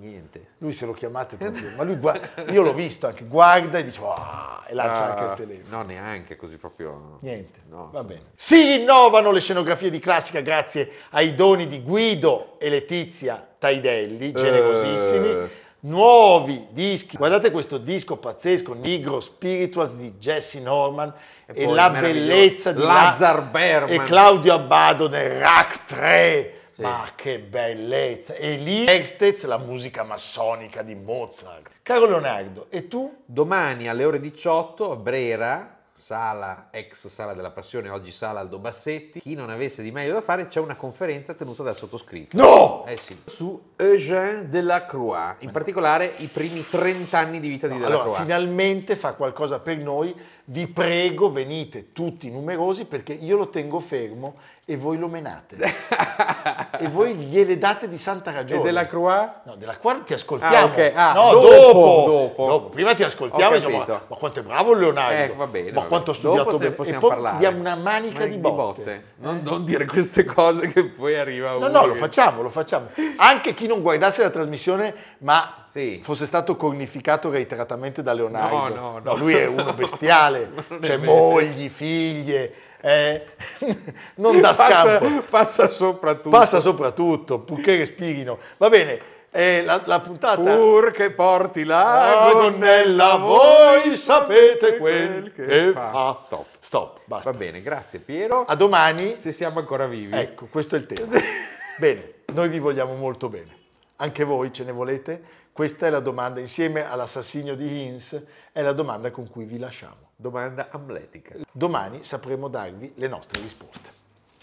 Niente. 0.01 0.47
Lui 0.59 0.73
se 0.73 0.87
lo 0.87 0.93
chiamate 0.93 1.37
proprio... 1.37 1.71
ma 1.77 1.83
lui 1.83 1.97
guarda, 1.97 2.51
io 2.51 2.63
l'ho 2.63 2.73
visto 2.73 3.07
anche, 3.07 3.25
guarda 3.25 3.79
e 3.79 3.85
dice... 3.85 4.01
"Ah", 4.03 4.63
e 4.67 4.73
lancia 4.75 5.05
anche 5.11 5.23
il 5.25 5.29
Ah, 5.31 5.35
telefono. 5.35 5.77
No, 5.77 5.83
neanche 5.85 6.37
così 6.37 6.57
proprio. 6.57 7.19
Niente, 7.21 7.61
No, 7.69 7.91
va 7.93 8.03
bene. 8.03 8.23
Si 8.35 8.57
rinnovano 8.57 9.31
le 9.31 9.41
scenografie 9.41 9.91
di 9.91 9.99
classica 9.99 10.41
grazie 10.41 10.91
ai 11.11 11.35
doni 11.35 11.69
di 11.69 11.83
Guido 11.83 12.57
e 12.59 12.71
Letizia 12.71 13.47
Taidelli, 13.59 14.33
generosissimi. 14.33 15.29
Eh. 15.29 15.49
Nuovi 15.81 16.67
dischi. 16.71 17.17
Guardate 17.17 17.51
questo 17.51 17.79
disco 17.79 18.17
pazzesco, 18.17 18.75
Negro 18.75 19.21
Spirituals 19.21 19.97
di 19.97 20.13
Jesse 20.19 20.61
Norman 20.61 21.13
e, 21.47 21.65
poi 21.65 21.75
la 21.75 21.91
bellezza 21.91 22.73
di 22.73 22.81
Lazar 22.83 23.37
La- 23.37 23.41
Berman. 23.43 23.91
e 23.95 24.05
Claudio 24.05 24.55
Abbado 24.55 25.09
nel 25.09 25.39
Rack 25.39 25.85
3. 25.85 26.55
Sì. 26.81 26.87
Ma 26.87 27.11
che 27.15 27.39
bellezza! 27.41 28.33
E 28.37 28.57
lì 28.57 28.87
Extez, 28.87 29.45
la 29.45 29.59
musica 29.59 30.03
massonica 30.03 30.81
di 30.81 30.95
Mozart. 30.95 31.73
Caro 31.83 32.07
Leonardo, 32.07 32.69
e 32.71 32.89
tu? 32.89 33.23
Domani 33.27 33.87
alle 33.87 34.03
ore 34.07 34.19
18 34.19 34.91
a 34.91 34.97
Brera, 34.97 35.77
sala, 35.93 36.69
ex 36.71 37.09
sala 37.09 37.35
della 37.35 37.51
passione, 37.51 37.91
oggi 37.91 38.11
sala 38.11 38.41
Aldo 38.41 38.59
Bassetti. 38.59 39.21
Chi 39.21 39.35
non 39.35 39.51
avesse 39.51 39.83
di 39.83 39.91
meglio 39.91 40.15
da 40.15 40.23
fare, 40.23 40.47
c'è 40.47 40.59
una 40.59 40.75
conferenza 40.75 41.35
tenuta 41.35 41.63
dal 41.63 41.77
sottoscritto. 41.77 42.35
No! 42.39 42.87
Eh 42.87 42.97
sì, 42.97 43.15
su 43.27 43.73
Eugène 43.77 44.49
Delacroix, 44.49 45.35
in 45.41 45.51
particolare 45.51 46.11
i 46.17 46.29
primi 46.29 46.67
30 46.67 47.19
anni 47.19 47.41
di 47.41 47.49
vita 47.49 47.67
di 47.67 47.75
Allora, 47.75 47.91
Delacroix. 47.91 48.21
finalmente 48.23 48.97
fa 48.97 49.13
qualcosa 49.13 49.61
per 49.61 49.77
noi. 49.77 50.15
Vi 50.51 50.67
prego, 50.67 51.31
venite 51.31 51.93
tutti 51.93 52.29
numerosi 52.29 52.85
perché 52.87 53.13
io 53.13 53.37
lo 53.37 53.51
tengo 53.51 53.79
fermo 53.79 54.35
e 54.65 54.77
voi 54.77 54.99
lo 54.99 55.07
menate. 55.07 55.57
e 56.77 56.89
voi 56.89 57.15
gliele 57.15 57.57
date 57.57 57.89
di 57.89 57.97
santa 57.97 58.33
e 58.33 58.35
ragione. 58.35 58.63
Delacroix? 58.63 59.31
No, 59.45 59.55
della 59.55 59.77
quale 59.77 60.03
ti 60.03 60.13
ascoltiamo. 60.13 60.57
Ah, 60.57 60.65
ok. 60.65 60.93
Ah, 60.93 61.13
no, 61.13 61.33
dopo, 61.35 61.49
dopo, 61.49 62.47
dopo. 62.47 62.69
Prima 62.71 62.95
ti 62.95 63.05
ascoltiamo 63.05 63.55
e 63.55 63.61
diciamo, 63.61 63.85
ma, 63.87 64.17
quanto 64.17 64.41
è 64.41 64.43
bravo 64.43 64.75
Leonardo. 64.75 65.33
Eh, 65.33 65.37
va 65.37 65.47
bene, 65.47 65.71
Ma 65.71 65.83
va 65.83 65.87
quanto 65.87 66.11
ha 66.11 66.15
studiato 66.15 66.51
Dopo 66.51 66.59
bene. 66.59 66.73
e 66.73 66.75
poi 66.75 66.95
parlare. 66.99 67.35
ti 67.37 67.41
diamo 67.43 67.61
una 67.61 67.77
manica 67.77 68.19
Ma 68.19 68.27
di 68.27 68.37
botte. 68.37 69.05
Non, 69.19 69.43
non 69.45 69.65
dire 69.65 69.87
queste 69.87 70.25
cose 70.25 70.67
che 70.67 70.85
poi 70.85 71.17
arriva 71.17 71.53
No, 71.53 71.69
no, 71.69 71.87
lo 71.87 71.93
che- 71.93 71.99
facciamo, 72.01 72.43
lo 72.43 72.51
facciamo. 72.51 72.89
Anche 73.19 73.55
chi 73.55 73.69
non 73.69 73.83
guardasse 73.83 74.23
la 74.23 74.31
trasmissione, 74.31 74.93
ma 75.19 75.60
Sì. 75.71 76.01
fosse 76.03 76.27
stato 76.27 76.57
cornificato 76.57 77.31
reiteratamente 77.31 78.03
da 78.03 78.13
Leonardo. 78.13 78.75
No, 78.75 78.91
no, 78.91 79.01
no. 79.05 79.17
lui 79.17 79.35
è 79.35 79.47
uno 79.47 79.73
bestiale, 79.73 80.51
cioè 80.83 80.97
mogli, 80.97 81.71
moglie, 81.79 82.53
eh, 82.81 83.27
non 84.17 84.41
dà 84.41 84.53
scampo. 84.53 85.07
Passa, 85.07 85.25
passa 85.29 85.69
sopra 85.69 86.15
tutto. 86.15 86.31
Passa 86.31 86.59
soprattutto, 86.59 87.39
purché 87.39 87.77
respirino. 87.77 88.39
Va 88.57 88.69
bene, 88.69 88.99
eh, 89.31 89.63
la, 89.63 89.81
la 89.85 90.01
puntata... 90.01 90.43
Pur 90.43 90.91
che 90.91 91.13
porti 91.13 91.63
la 91.63 92.25
La 92.25 92.33
gonnella, 92.33 93.15
voi 93.15 93.95
sapete 93.95 94.77
quel 94.77 95.33
che 95.33 95.71
fa. 95.73 96.17
Stop. 96.19 96.47
Stop, 96.59 97.01
basta. 97.05 97.31
Va 97.31 97.39
bene, 97.39 97.63
grazie 97.63 98.01
Piero. 98.01 98.43
A 98.43 98.57
domani. 98.57 99.15
Se 99.19 99.31
siamo 99.31 99.61
ancora 99.61 99.87
vivi. 99.87 100.17
Ecco, 100.17 100.47
questo 100.51 100.75
è 100.75 100.79
il 100.79 100.87
tema. 100.87 101.17
bene, 101.79 102.15
noi 102.33 102.49
vi 102.49 102.59
vogliamo 102.59 102.95
molto 102.95 103.29
bene. 103.29 103.59
Anche 104.03 104.25
voi 104.25 104.51
ce 104.51 104.65
ne 104.65 104.73
volete? 104.73 105.23
Questa 105.53 105.87
è 105.87 105.91
la 105.91 106.01
domanda, 106.01 106.41
insieme 106.41 106.89
all'assassinio 106.89 107.55
di 107.55 107.85
Hinz, 107.85 108.25
è 108.51 108.63
la 108.63 108.73
domanda 108.73 109.11
con 109.11 109.29
cui 109.29 109.45
vi 109.45 109.59
lasciamo. 109.59 110.13
Domanda 110.17 110.69
amletica. 110.71 111.35
Domani 111.53 112.03
sapremo 112.03 112.49
darvi 112.49 112.95
le 112.97 113.09
nostre 113.09 113.43
risposte. 113.43 113.91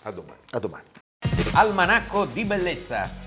A 0.03 0.11
domani. 0.11 0.39
A 0.51 0.59
domani. 0.59 0.85
Almanacco 1.53 2.25
di 2.25 2.45
bellezza 2.45 3.26